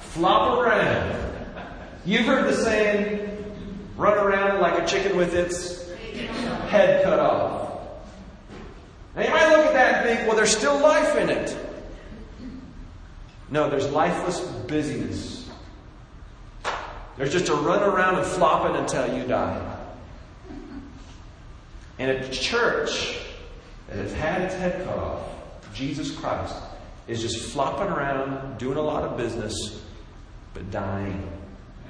Flop 0.00 0.58
around. 0.58 1.14
You've 2.04 2.26
heard 2.26 2.52
the 2.52 2.56
saying, 2.56 3.54
run 3.96 4.18
around 4.18 4.60
like 4.60 4.82
a 4.82 4.84
chicken 4.84 5.16
with 5.16 5.34
its 5.34 5.88
head 6.68 7.04
cut 7.04 7.20
off. 7.20 7.78
Now 9.14 9.22
you 9.22 9.30
might 9.30 9.50
look 9.50 9.66
at 9.66 9.72
that 9.72 9.94
and 9.94 10.04
think, 10.04 10.26
well, 10.26 10.36
there's 10.36 10.50
still 10.50 10.80
life 10.80 11.14
in 11.16 11.30
it. 11.30 11.56
No, 13.52 13.70
there's 13.70 13.88
lifeless 13.88 14.40
busyness. 14.40 15.48
There's 17.16 17.30
just 17.30 17.50
a 17.50 17.54
run 17.54 17.84
around 17.84 18.16
and 18.16 18.26
flopping 18.26 18.74
until 18.74 19.16
you 19.16 19.28
die. 19.28 19.76
And 22.00 22.10
a 22.10 22.28
church 22.30 23.20
that 23.86 23.98
has 23.98 24.12
had 24.12 24.42
its 24.42 24.54
head 24.54 24.84
cut 24.84 24.98
off, 24.98 25.22
Jesus 25.72 26.10
Christ, 26.10 26.56
is 27.06 27.20
just 27.20 27.52
flopping 27.52 27.88
around, 27.88 28.58
doing 28.58 28.78
a 28.78 28.82
lot 28.82 29.02
of 29.04 29.16
business, 29.16 29.82
but 30.54 30.70
dying. 30.70 31.30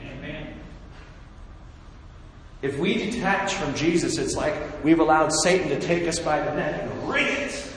Amen. 0.00 0.54
If 2.62 2.78
we 2.78 2.94
detach 3.10 3.54
from 3.54 3.74
Jesus, 3.74 4.18
it's 4.18 4.34
like 4.34 4.82
we've 4.82 4.98
allowed 4.98 5.32
Satan 5.42 5.68
to 5.68 5.78
take 5.78 6.08
us 6.08 6.18
by 6.18 6.40
the 6.40 6.54
neck 6.54 6.82
and 6.82 7.08
wring 7.08 7.26
it. 7.26 7.72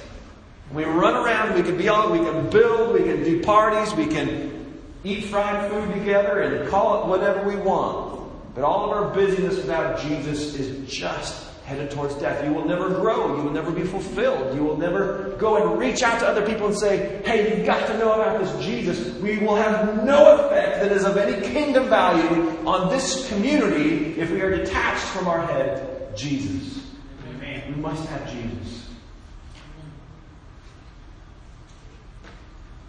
We 0.73 0.83
run 0.83 1.15
around, 1.15 1.55
we 1.55 1.63
can 1.63 1.77
be 1.77 1.89
all, 1.89 2.11
we 2.11 2.19
can 2.19 2.49
build, 2.49 2.93
we 2.93 3.03
can 3.03 3.23
do 3.23 3.41
parties, 3.43 3.93
we 3.93 4.07
can 4.07 4.81
eat 5.03 5.25
fried 5.25 5.69
food 5.69 5.93
together 5.93 6.41
and 6.41 6.69
call 6.69 7.03
it 7.03 7.07
whatever 7.07 7.47
we 7.47 7.55
want. 7.55 8.55
But 8.55 8.63
all 8.63 8.85
of 8.85 8.91
our 8.91 9.13
busyness 9.13 9.57
without 9.57 9.99
Jesus 9.99 10.55
is 10.55 10.89
just 10.89 11.46
headed 11.67 11.91
towards 11.91 12.15
death. 12.15 12.45
You 12.45 12.53
will 12.53 12.63
never 12.63 12.87
grow. 12.87 13.35
You 13.35 13.43
will 13.43 13.51
never 13.51 13.71
be 13.71 13.83
fulfilled. 13.83 14.55
You 14.55 14.63
will 14.63 14.77
never 14.77 15.35
go 15.37 15.57
and 15.57 15.77
reach 15.77 16.01
out 16.01 16.17
to 16.21 16.27
other 16.27 16.45
people 16.45 16.67
and 16.67 16.77
say, 16.77 17.21
hey, 17.25 17.57
you've 17.57 17.65
got 17.65 17.85
to 17.87 17.97
know 17.97 18.13
about 18.13 18.39
this 18.39 18.65
Jesus. 18.65 19.13
We 19.17 19.39
will 19.39 19.57
have 19.57 20.05
no 20.05 20.37
effect 20.37 20.79
that 20.81 20.93
is 20.93 21.03
of 21.03 21.17
any 21.17 21.45
kingdom 21.45 21.89
value 21.89 22.65
on 22.65 22.89
this 22.89 23.27
community 23.27 24.17
if 24.17 24.31
we 24.31 24.39
are 24.39 24.49
detached 24.49 25.03
from 25.07 25.27
our 25.27 25.45
head, 25.45 26.15
Jesus. 26.15 26.89
Amen. 27.35 27.75
We 27.75 27.81
must 27.81 28.07
have 28.07 28.31
Jesus. 28.31 28.89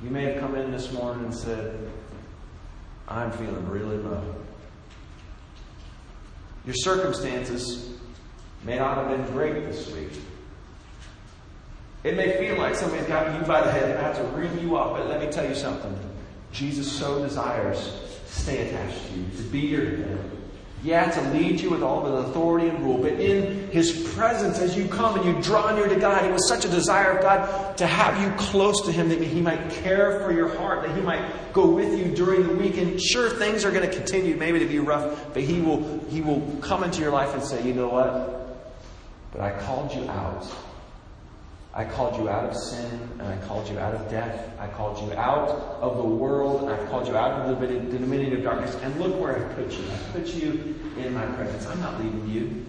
You 0.04 0.10
may 0.10 0.22
have 0.22 0.38
come 0.38 0.54
in 0.54 0.70
this 0.70 0.92
morning 0.92 1.24
and 1.24 1.34
said, 1.34 1.90
I'm 3.08 3.32
feeling 3.32 3.68
really 3.68 3.96
low. 3.96 4.36
Your 6.64 6.76
circumstances 6.76 7.98
may 8.64 8.78
not 8.78 8.96
have 8.96 9.08
been 9.08 9.32
great 9.32 9.64
this 9.66 9.90
week. 9.92 10.10
It 12.04 12.16
may 12.16 12.36
feel 12.38 12.56
like 12.58 12.74
somebody's 12.74 13.06
got 13.06 13.38
you 13.38 13.46
by 13.46 13.60
the 13.62 13.72
head 13.72 13.90
and 13.90 13.98
have 14.00 14.16
to 14.16 14.24
bring 14.34 14.58
you 14.60 14.76
up, 14.76 14.96
but 14.96 15.08
let 15.08 15.20
me 15.20 15.30
tell 15.30 15.48
you 15.48 15.54
something. 15.54 15.96
Jesus 16.52 16.90
so 16.90 17.18
desires 17.18 17.78
to 18.26 18.32
stay 18.32 18.68
attached 18.68 19.06
to 19.08 19.18
you, 19.18 19.26
to 19.36 19.42
be 19.44 19.60
your 19.60 19.84
head. 19.84 20.30
Yeah, 20.84 21.10
to 21.10 21.20
lead 21.32 21.60
you 21.60 21.70
with 21.70 21.82
all 21.82 22.04
the 22.04 22.28
authority 22.28 22.68
and 22.68 22.78
rule, 22.84 22.98
but 22.98 23.14
in 23.14 23.68
His 23.70 24.08
presence 24.14 24.60
as 24.60 24.76
you 24.76 24.86
come 24.86 25.18
and 25.18 25.24
you 25.24 25.42
draw 25.42 25.74
near 25.74 25.88
to 25.88 25.96
God, 25.96 26.24
it 26.24 26.32
was 26.32 26.48
such 26.48 26.64
a 26.64 26.68
desire 26.68 27.16
of 27.16 27.22
God 27.22 27.76
to 27.78 27.86
have 27.86 28.22
you 28.22 28.30
close 28.38 28.82
to 28.82 28.92
Him 28.92 29.08
that 29.08 29.20
He 29.20 29.40
might 29.40 29.70
care 29.70 30.20
for 30.20 30.32
your 30.32 30.56
heart, 30.56 30.86
that 30.86 30.94
He 30.94 31.02
might 31.02 31.52
go 31.52 31.68
with 31.68 31.98
you 31.98 32.14
during 32.14 32.46
the 32.46 32.54
week. 32.54 32.78
And 32.78 33.02
sure, 33.02 33.28
things 33.28 33.64
are 33.64 33.72
going 33.72 33.90
to 33.90 33.94
continue 33.94 34.36
maybe 34.36 34.60
to 34.60 34.66
be 34.66 34.78
rough, 34.78 35.34
but 35.34 35.42
He 35.42 35.60
will, 35.60 35.98
He 36.10 36.20
will 36.20 36.40
come 36.62 36.84
into 36.84 37.00
your 37.00 37.10
life 37.10 37.34
and 37.34 37.42
say, 37.42 37.66
you 37.66 37.74
know 37.74 37.88
what? 37.88 38.47
But 39.38 39.54
I 39.54 39.58
called 39.60 39.94
you 39.94 40.10
out. 40.10 40.44
I 41.72 41.84
called 41.84 42.16
you 42.16 42.28
out 42.28 42.50
of 42.50 42.56
sin, 42.56 43.08
and 43.20 43.22
I 43.22 43.36
called 43.46 43.68
you 43.68 43.78
out 43.78 43.94
of 43.94 44.10
death. 44.10 44.50
I 44.58 44.66
called 44.66 45.00
you 45.00 45.16
out 45.16 45.48
of 45.80 45.96
the 45.96 46.02
world. 46.02 46.62
and 46.62 46.72
I 46.72 46.86
called 46.86 47.06
you 47.06 47.16
out 47.16 47.48
of 47.48 47.60
the 47.60 47.98
dominion 47.98 48.32
of 48.32 48.42
darkness. 48.42 48.76
And 48.82 48.98
look 48.98 49.20
where 49.20 49.36
I 49.36 49.54
put 49.54 49.70
you. 49.70 49.84
I 49.88 50.12
put 50.12 50.26
you 50.34 50.74
in 50.98 51.14
my 51.14 51.24
presence. 51.26 51.66
I'm 51.68 51.78
not 51.78 52.02
leaving 52.02 52.28
you. 52.28 52.66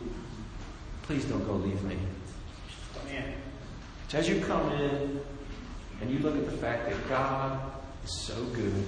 Please 1.02 1.26
don't 1.26 1.44
go 1.48 1.54
leave 1.54 1.82
me. 1.82 1.98
Amen. 3.08 3.34
As 4.14 4.30
you 4.30 4.40
come 4.42 4.72
in 4.74 5.20
and 6.02 6.12
you 6.12 6.20
look 6.20 6.36
at 6.36 6.46
the 6.46 6.58
fact 6.58 6.88
that 6.88 7.10
God 7.10 7.60
is 8.06 8.12
so 8.28 8.36
good, 8.54 8.86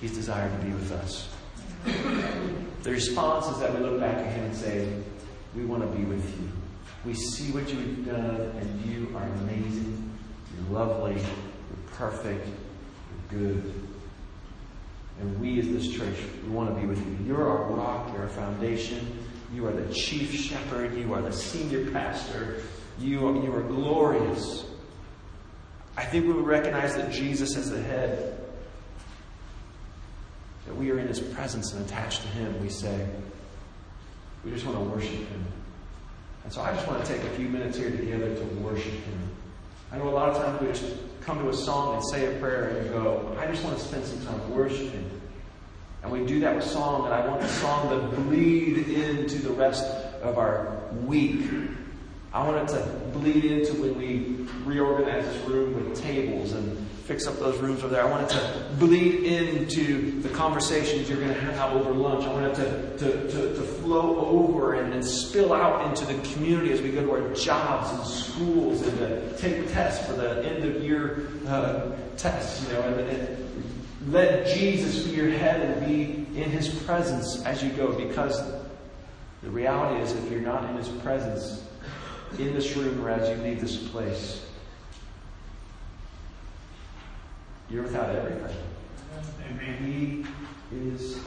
He's 0.00 0.14
desired 0.14 0.58
to 0.58 0.66
be 0.66 0.72
with 0.72 0.92
us. 0.92 1.28
The 2.84 2.90
response 2.90 3.48
is 3.48 3.58
that 3.58 3.74
we 3.74 3.80
look 3.80 4.00
back 4.00 4.16
at 4.16 4.32
Him 4.32 4.44
and 4.44 4.56
say, 4.56 4.88
We 5.54 5.66
want 5.66 5.82
to 5.82 5.88
be 5.94 6.04
with 6.04 6.24
you. 6.40 6.57
We 7.04 7.14
see 7.14 7.52
what 7.52 7.68
you've 7.72 8.06
done, 8.06 8.40
and 8.40 8.84
you 8.84 9.16
are 9.16 9.22
amazing. 9.22 10.18
You're 10.54 10.78
lovely. 10.78 11.14
You're 11.14 11.90
perfect. 11.94 12.46
You're 13.30 13.40
good. 13.40 13.74
And 15.20 15.40
we 15.40 15.58
as 15.58 15.68
this 15.68 15.88
church, 15.88 16.16
we 16.44 16.50
want 16.50 16.74
to 16.74 16.80
be 16.80 16.86
with 16.86 16.98
you. 16.98 17.26
You're 17.26 17.48
our 17.48 17.64
rock. 17.72 18.12
You're 18.12 18.22
our 18.22 18.28
foundation. 18.28 19.18
You 19.52 19.66
are 19.66 19.72
the 19.72 19.92
chief 19.92 20.32
shepherd. 20.32 20.94
You 20.94 21.14
are 21.14 21.22
the 21.22 21.32
senior 21.32 21.90
pastor. 21.90 22.62
You 22.98 23.26
are, 23.28 23.42
you 23.42 23.54
are 23.54 23.62
glorious. 23.62 24.66
I 25.96 26.04
think 26.04 26.26
we 26.26 26.32
would 26.32 26.46
recognize 26.46 26.94
that 26.94 27.10
Jesus 27.10 27.56
is 27.56 27.70
the 27.70 27.82
head, 27.82 28.38
that 30.66 30.76
we 30.76 30.92
are 30.92 30.98
in 30.98 31.08
his 31.08 31.18
presence 31.18 31.72
and 31.72 31.84
attached 31.84 32.22
to 32.22 32.28
him. 32.28 32.60
We 32.62 32.68
say, 32.68 33.08
we 34.44 34.52
just 34.52 34.64
want 34.64 34.78
to 34.78 34.84
worship 34.84 35.10
him. 35.10 35.46
And 36.48 36.54
so 36.54 36.62
I 36.62 36.72
just 36.72 36.88
want 36.88 37.04
to 37.04 37.12
take 37.12 37.22
a 37.24 37.30
few 37.36 37.46
minutes 37.46 37.76
here 37.76 37.90
together 37.90 38.34
to 38.34 38.42
worship 38.62 38.90
him. 38.90 39.36
I 39.92 39.98
know 39.98 40.08
a 40.08 40.16
lot 40.16 40.30
of 40.30 40.38
times 40.38 40.58
we 40.62 40.68
just 40.68 40.96
come 41.20 41.38
to 41.40 41.50
a 41.50 41.54
song 41.54 41.96
and 41.96 42.04
say 42.06 42.34
a 42.34 42.38
prayer 42.40 42.70
and 42.70 42.88
go, 42.88 43.36
I 43.38 43.46
just 43.48 43.62
want 43.62 43.76
to 43.76 43.84
spend 43.84 44.06
some 44.06 44.24
time 44.24 44.50
worshiping. 44.54 45.10
And 46.02 46.10
we 46.10 46.24
do 46.24 46.40
that 46.40 46.56
with 46.56 46.64
song, 46.64 47.04
and 47.04 47.12
I 47.12 47.28
want 47.28 47.42
the 47.42 47.48
song 47.48 47.90
to 47.90 48.16
bleed 48.22 48.88
into 48.88 49.40
the 49.40 49.50
rest 49.50 49.84
of 50.22 50.38
our 50.38 50.80
week. 51.04 51.42
I 52.32 52.46
want 52.46 52.68
it 52.68 52.74
to 52.74 52.86
bleed 53.18 53.44
into 53.44 53.72
when 53.80 53.96
we 53.96 54.46
reorganize 54.64 55.24
this 55.24 55.48
room 55.48 55.74
with 55.74 55.98
tables 55.98 56.52
and 56.52 56.86
fix 57.04 57.26
up 57.26 57.38
those 57.38 57.56
rooms 57.58 57.82
over 57.82 57.88
there. 57.88 58.04
I 58.04 58.10
want 58.10 58.30
it 58.30 58.34
to 58.34 58.66
bleed 58.78 59.24
into 59.24 60.20
the 60.20 60.28
conversations 60.28 61.08
you're 61.08 61.18
going 61.18 61.32
to 61.32 61.40
have 61.40 61.72
over 61.72 61.90
lunch. 61.90 62.24
I 62.24 62.32
want 62.34 62.46
it 62.46 62.54
to, 62.56 62.98
to, 62.98 63.32
to, 63.32 63.54
to 63.54 63.62
flow 63.62 64.26
over 64.26 64.74
and, 64.74 64.92
and 64.92 65.02
spill 65.02 65.54
out 65.54 65.86
into 65.86 66.04
the 66.04 66.20
community 66.34 66.70
as 66.70 66.82
we 66.82 66.90
go 66.90 67.02
to 67.02 67.12
our 67.12 67.34
jobs 67.34 67.90
and 67.92 68.06
schools 68.06 68.86
and 68.86 68.98
to 68.98 69.36
take 69.38 69.72
tests 69.72 70.06
for 70.06 70.12
the 70.12 70.44
end 70.44 70.64
of 70.64 70.84
year 70.84 71.28
uh, 71.46 71.92
tests, 72.18 72.66
you 72.66 72.74
know, 72.74 72.82
and, 72.82 73.00
and 73.08 74.12
let 74.12 74.46
Jesus 74.54 75.04
be 75.04 75.12
your 75.12 75.30
head 75.30 75.62
and 75.62 75.86
be 75.86 76.38
in 76.38 76.50
his 76.50 76.68
presence 76.68 77.42
as 77.46 77.62
you 77.62 77.70
go 77.70 77.90
because 77.92 78.38
the 79.42 79.48
reality 79.48 80.02
is 80.02 80.12
if 80.12 80.30
you're 80.30 80.40
not 80.40 80.68
in 80.68 80.76
his 80.76 80.88
presence 80.88 81.64
in 82.38 82.54
this 82.54 82.76
room 82.76 83.04
or 83.04 83.10
as 83.10 83.28
you 83.28 83.42
leave 83.42 83.60
this 83.60 83.76
place, 83.76 84.44
you're 87.70 87.82
without 87.82 88.14
everything. 88.14 88.56
And 89.50 89.86
he 89.86 90.24
is 90.72 91.18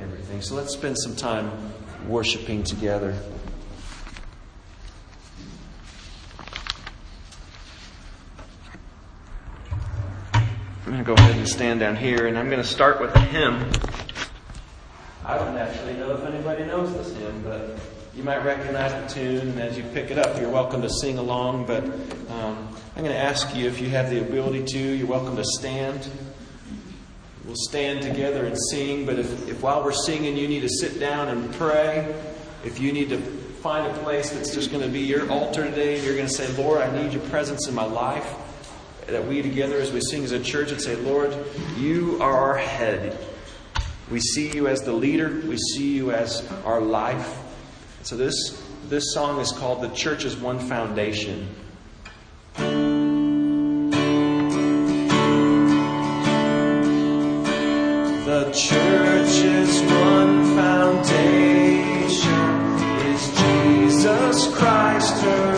everything. 0.00 0.40
So 0.40 0.54
let's 0.54 0.72
spend 0.72 0.98
some 0.98 1.14
time 1.14 1.50
worshiping 2.06 2.62
together. 2.62 3.16
I'm 10.32 10.94
going 10.94 10.98
to 10.98 11.04
go 11.04 11.14
ahead 11.14 11.36
and 11.36 11.46
stand 11.46 11.80
down 11.80 11.96
here, 11.96 12.26
and 12.26 12.38
I'm 12.38 12.48
going 12.48 12.62
to 12.62 12.68
start 12.68 12.98
with 12.98 13.14
a 13.14 13.20
hymn. 13.20 13.70
I 15.24 15.36
don't 15.36 15.58
actually 15.58 15.94
know 15.94 16.12
if 16.12 16.24
anybody 16.24 16.64
knows 16.64 16.94
this 16.94 17.14
hymn, 17.14 17.42
but 17.42 17.78
you 18.18 18.24
might 18.24 18.44
recognize 18.44 18.90
the 18.90 19.20
tune, 19.20 19.48
and 19.50 19.60
as 19.60 19.78
you 19.78 19.84
pick 19.94 20.10
it 20.10 20.18
up, 20.18 20.40
you're 20.40 20.50
welcome 20.50 20.82
to 20.82 20.90
sing 20.90 21.18
along. 21.18 21.66
But 21.66 21.84
um, 21.84 22.68
I'm 22.96 23.04
going 23.04 23.14
to 23.14 23.16
ask 23.16 23.54
you 23.54 23.68
if 23.68 23.80
you 23.80 23.90
have 23.90 24.10
the 24.10 24.20
ability 24.20 24.64
to, 24.64 24.78
you're 24.78 25.06
welcome 25.06 25.36
to 25.36 25.44
stand. 25.44 26.10
We'll 27.44 27.54
stand 27.54 28.02
together 28.02 28.44
and 28.44 28.56
sing, 28.72 29.06
but 29.06 29.20
if, 29.20 29.48
if 29.48 29.62
while 29.62 29.84
we're 29.84 29.92
singing 29.92 30.36
you 30.36 30.48
need 30.48 30.62
to 30.62 30.68
sit 30.68 30.98
down 30.98 31.28
and 31.28 31.54
pray, 31.54 32.12
if 32.64 32.80
you 32.80 32.92
need 32.92 33.08
to 33.10 33.18
find 33.18 33.86
a 33.86 33.96
place 34.00 34.30
that's 34.30 34.52
just 34.52 34.72
going 34.72 34.82
to 34.82 34.90
be 34.90 35.02
your 35.02 35.30
altar 35.30 35.62
today, 35.62 35.94
and 35.94 36.04
you're 36.04 36.16
going 36.16 36.26
to 36.26 36.34
say, 36.34 36.52
Lord, 36.60 36.80
I 36.80 37.00
need 37.00 37.12
your 37.12 37.22
presence 37.28 37.68
in 37.68 37.74
my 37.76 37.86
life, 37.86 38.34
that 39.06 39.24
we 39.28 39.42
together 39.42 39.76
as 39.76 39.92
we 39.92 40.00
sing 40.00 40.24
as 40.24 40.32
a 40.32 40.42
church 40.42 40.72
and 40.72 40.82
say, 40.82 40.96
Lord, 40.96 41.36
you 41.76 42.20
are 42.20 42.36
our 42.36 42.56
head. 42.56 43.16
We 44.10 44.18
see 44.18 44.50
you 44.50 44.66
as 44.66 44.80
the 44.80 44.92
leader, 44.92 45.40
we 45.46 45.56
see 45.56 45.94
you 45.94 46.10
as 46.10 46.44
our 46.64 46.80
life. 46.80 47.44
So 48.08 48.16
this, 48.16 48.58
this 48.88 49.12
song 49.12 49.38
is 49.38 49.52
called 49.52 49.82
The 49.82 49.90
Church 49.90 50.24
is 50.24 50.34
One 50.34 50.58
Foundation. 50.58 51.46
The 58.24 58.50
church 58.54 59.44
is 59.44 59.82
one 59.82 60.56
foundation, 60.56 62.08
is 63.12 63.28
Jesus 63.36 64.56
Christ 64.56 65.22
her 65.22 65.57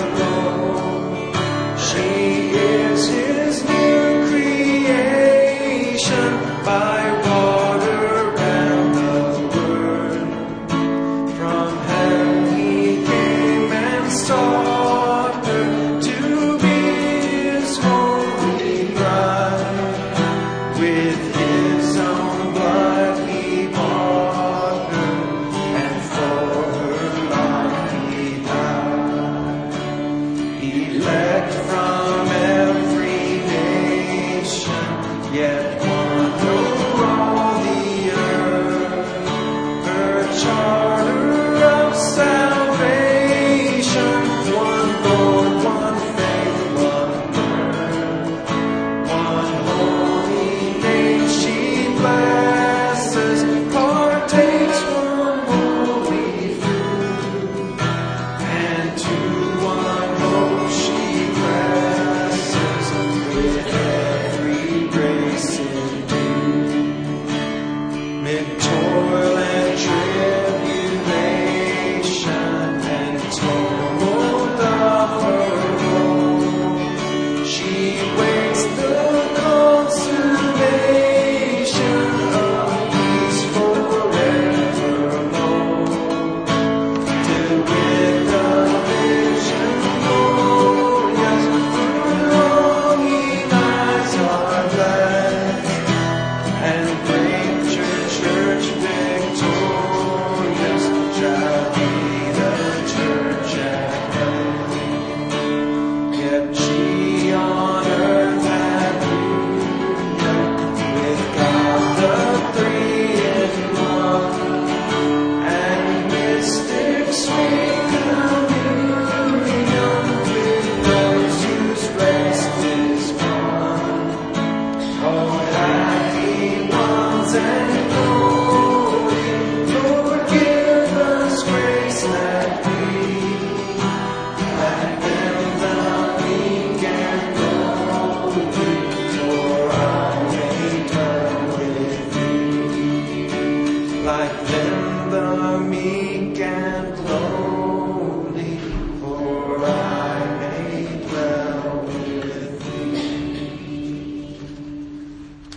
like 144.05 144.47
them 144.47 145.11
the 145.11 145.59
meek 145.61 146.39
and 146.41 146.99
lowly, 147.09 148.57
for 149.01 149.65
I 149.65 150.39
may 150.41 151.07
dwell 151.07 151.81
with 151.87 152.61
thee. 152.65 154.37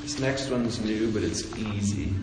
This 0.02 0.20
next 0.20 0.50
one's 0.50 0.80
new, 0.82 1.12
but 1.12 1.24
it's 1.24 1.58
easy. 1.58 2.14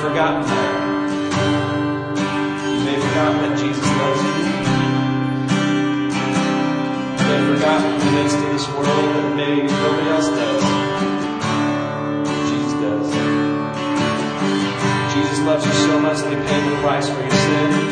Forgotten 0.00 0.40
that. 0.42 0.80
You 2.72 2.80
may 2.84 2.94
have 2.96 3.04
forgotten 3.04 3.36
that 3.44 3.58
Jesus 3.60 3.84
loves 3.84 4.22
you. 4.24 4.32
You 7.16 7.24
may 7.28 7.36
have 7.36 7.48
forgotten 7.52 7.90
the 8.00 8.10
midst 8.16 8.36
of 8.36 8.48
this 8.52 8.66
world 8.68 8.86
that 8.88 9.36
maybe 9.36 9.68
nobody 9.68 10.08
else 10.08 10.28
does. 10.28 10.62
Jesus 12.48 12.72
does. 12.80 13.08
Jesus 15.12 15.38
loves 15.44 15.66
you 15.66 15.72
so 15.72 16.00
much 16.00 16.18
that 16.18 16.30
he 16.32 16.36
paid 16.48 16.64
the 16.70 16.76
price 16.80 17.08
for 17.08 17.20
your 17.20 17.30
sin. 17.30 17.89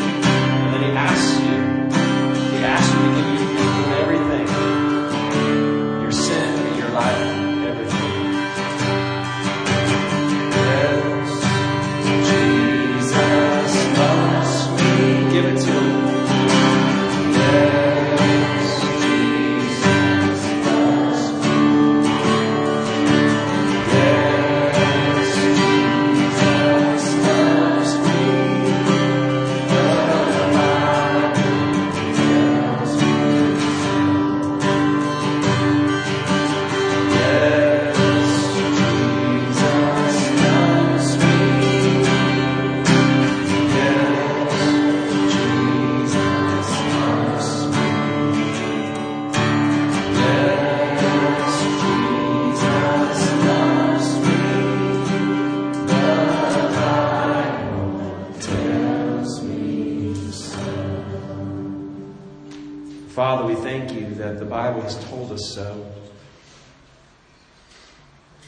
Told 65.29 65.39
us 65.39 65.53
so. 65.53 65.91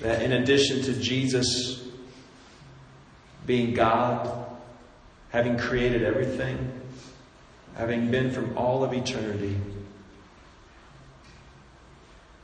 That 0.02 0.22
in 0.22 0.32
addition 0.32 0.82
to 0.84 1.00
Jesus 1.00 1.84
being 3.46 3.74
God, 3.74 4.46
having 5.30 5.58
created 5.58 6.04
everything, 6.04 6.72
having 7.76 8.10
been 8.10 8.32
from 8.32 8.58
all 8.58 8.84
of 8.84 8.94
eternity, 8.94 9.56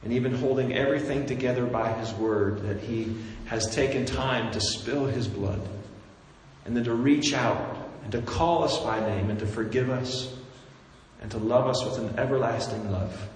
and 0.04 0.14
even 0.14 0.34
holding 0.36 0.74
everything 0.74 1.26
together 1.26 1.66
by 1.66 1.92
His 1.94 2.14
Word, 2.14 2.62
that 2.62 2.80
He 2.80 3.16
has 3.46 3.66
taken 3.74 4.06
time 4.06 4.52
to 4.52 4.62
spill 4.62 5.06
His 5.06 5.28
blood, 5.28 5.68
and 6.66 6.78
then 6.78 6.84
to 6.84 6.94
reach 6.94 7.34
out 7.34 7.90
and 8.04 8.12
to 8.12 8.22
call 8.22 8.64
us 8.64 8.78
by 8.80 9.00
name 9.00 9.30
and 9.30 9.40
to 9.40 9.48
forgive 9.48 9.90
us 9.90 10.34
and 11.22 11.32
to 11.32 11.38
love 11.40 11.68
us 11.68 11.84
with 11.84 11.98
an 11.98 12.20
everlasting 12.20 12.92
love. 12.92 13.28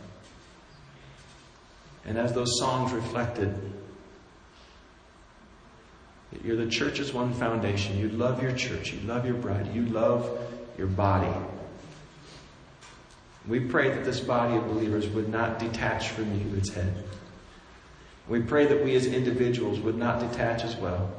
And 2.05 2.17
as 2.17 2.33
those 2.33 2.57
songs 2.59 2.91
reflected, 2.91 3.55
that 6.31 6.45
you're 6.45 6.55
the 6.55 6.69
church's 6.69 7.13
one 7.13 7.33
foundation. 7.33 7.97
You 7.97 8.09
love 8.09 8.41
your 8.41 8.53
church. 8.53 8.93
You 8.93 8.99
love 9.07 9.25
your 9.25 9.35
bride. 9.35 9.73
You 9.73 9.85
love 9.85 10.29
your 10.77 10.87
body. 10.87 11.33
We 13.47 13.59
pray 13.59 13.89
that 13.89 14.05
this 14.05 14.19
body 14.19 14.55
of 14.55 14.67
believers 14.67 15.07
would 15.09 15.29
not 15.29 15.59
detach 15.59 16.09
from 16.09 16.39
you, 16.39 16.55
its 16.57 16.69
head. 16.73 17.03
We 18.27 18.41
pray 18.41 18.65
that 18.67 18.83
we 18.83 18.95
as 18.95 19.07
individuals 19.07 19.79
would 19.79 19.97
not 19.97 20.19
detach 20.19 20.63
as 20.63 20.75
well, 20.77 21.11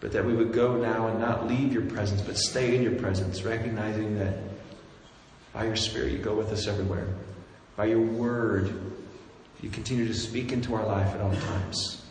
but 0.00 0.12
that 0.12 0.24
we 0.24 0.34
would 0.34 0.52
go 0.52 0.76
now 0.76 1.08
and 1.08 1.18
not 1.18 1.48
leave 1.48 1.72
your 1.72 1.82
presence, 1.86 2.22
but 2.22 2.36
stay 2.36 2.76
in 2.76 2.82
your 2.82 2.94
presence, 2.94 3.42
recognizing 3.42 4.18
that 4.18 4.38
by 5.52 5.64
your 5.64 5.76
Spirit 5.76 6.12
you 6.12 6.18
go 6.18 6.34
with 6.34 6.52
us 6.52 6.68
everywhere. 6.68 7.08
By 7.76 7.86
your 7.86 8.00
word, 8.00 8.72
you 9.62 9.70
continue 9.70 10.06
to 10.06 10.14
speak 10.14 10.52
into 10.52 10.74
our 10.74 10.86
life 10.86 11.14
at 11.14 11.20
all 11.20 11.34
times. 11.34 12.02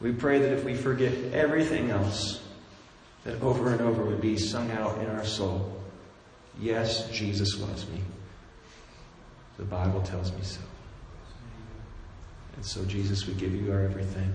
We 0.00 0.12
pray 0.12 0.38
that 0.40 0.52
if 0.52 0.64
we 0.64 0.74
forget 0.74 1.12
everything 1.32 1.90
else, 1.90 2.42
that 3.24 3.40
over 3.40 3.70
and 3.70 3.80
over 3.80 4.04
would 4.04 4.20
be 4.20 4.36
sung 4.36 4.70
out 4.72 4.98
in 4.98 5.06
our 5.06 5.24
soul. 5.24 5.80
Yes, 6.58 7.08
Jesus 7.10 7.60
loves 7.60 7.88
me. 7.88 8.00
The 9.58 9.64
Bible 9.64 10.02
tells 10.02 10.32
me 10.32 10.42
so. 10.42 10.60
And 12.56 12.66
so, 12.66 12.84
Jesus, 12.84 13.26
we 13.26 13.34
give 13.34 13.54
you 13.54 13.72
our 13.72 13.82
everything. 13.82 14.32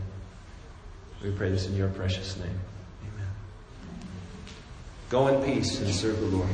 We 1.23 1.31
pray 1.31 1.49
this 1.49 1.67
in 1.67 1.75
your 1.75 1.89
precious 1.89 2.37
name. 2.37 2.59
Amen. 3.01 3.27
Go 5.09 5.27
in 5.27 5.43
peace 5.43 5.79
and 5.79 5.93
serve 5.93 6.19
the 6.19 6.27
Lord. 6.27 6.49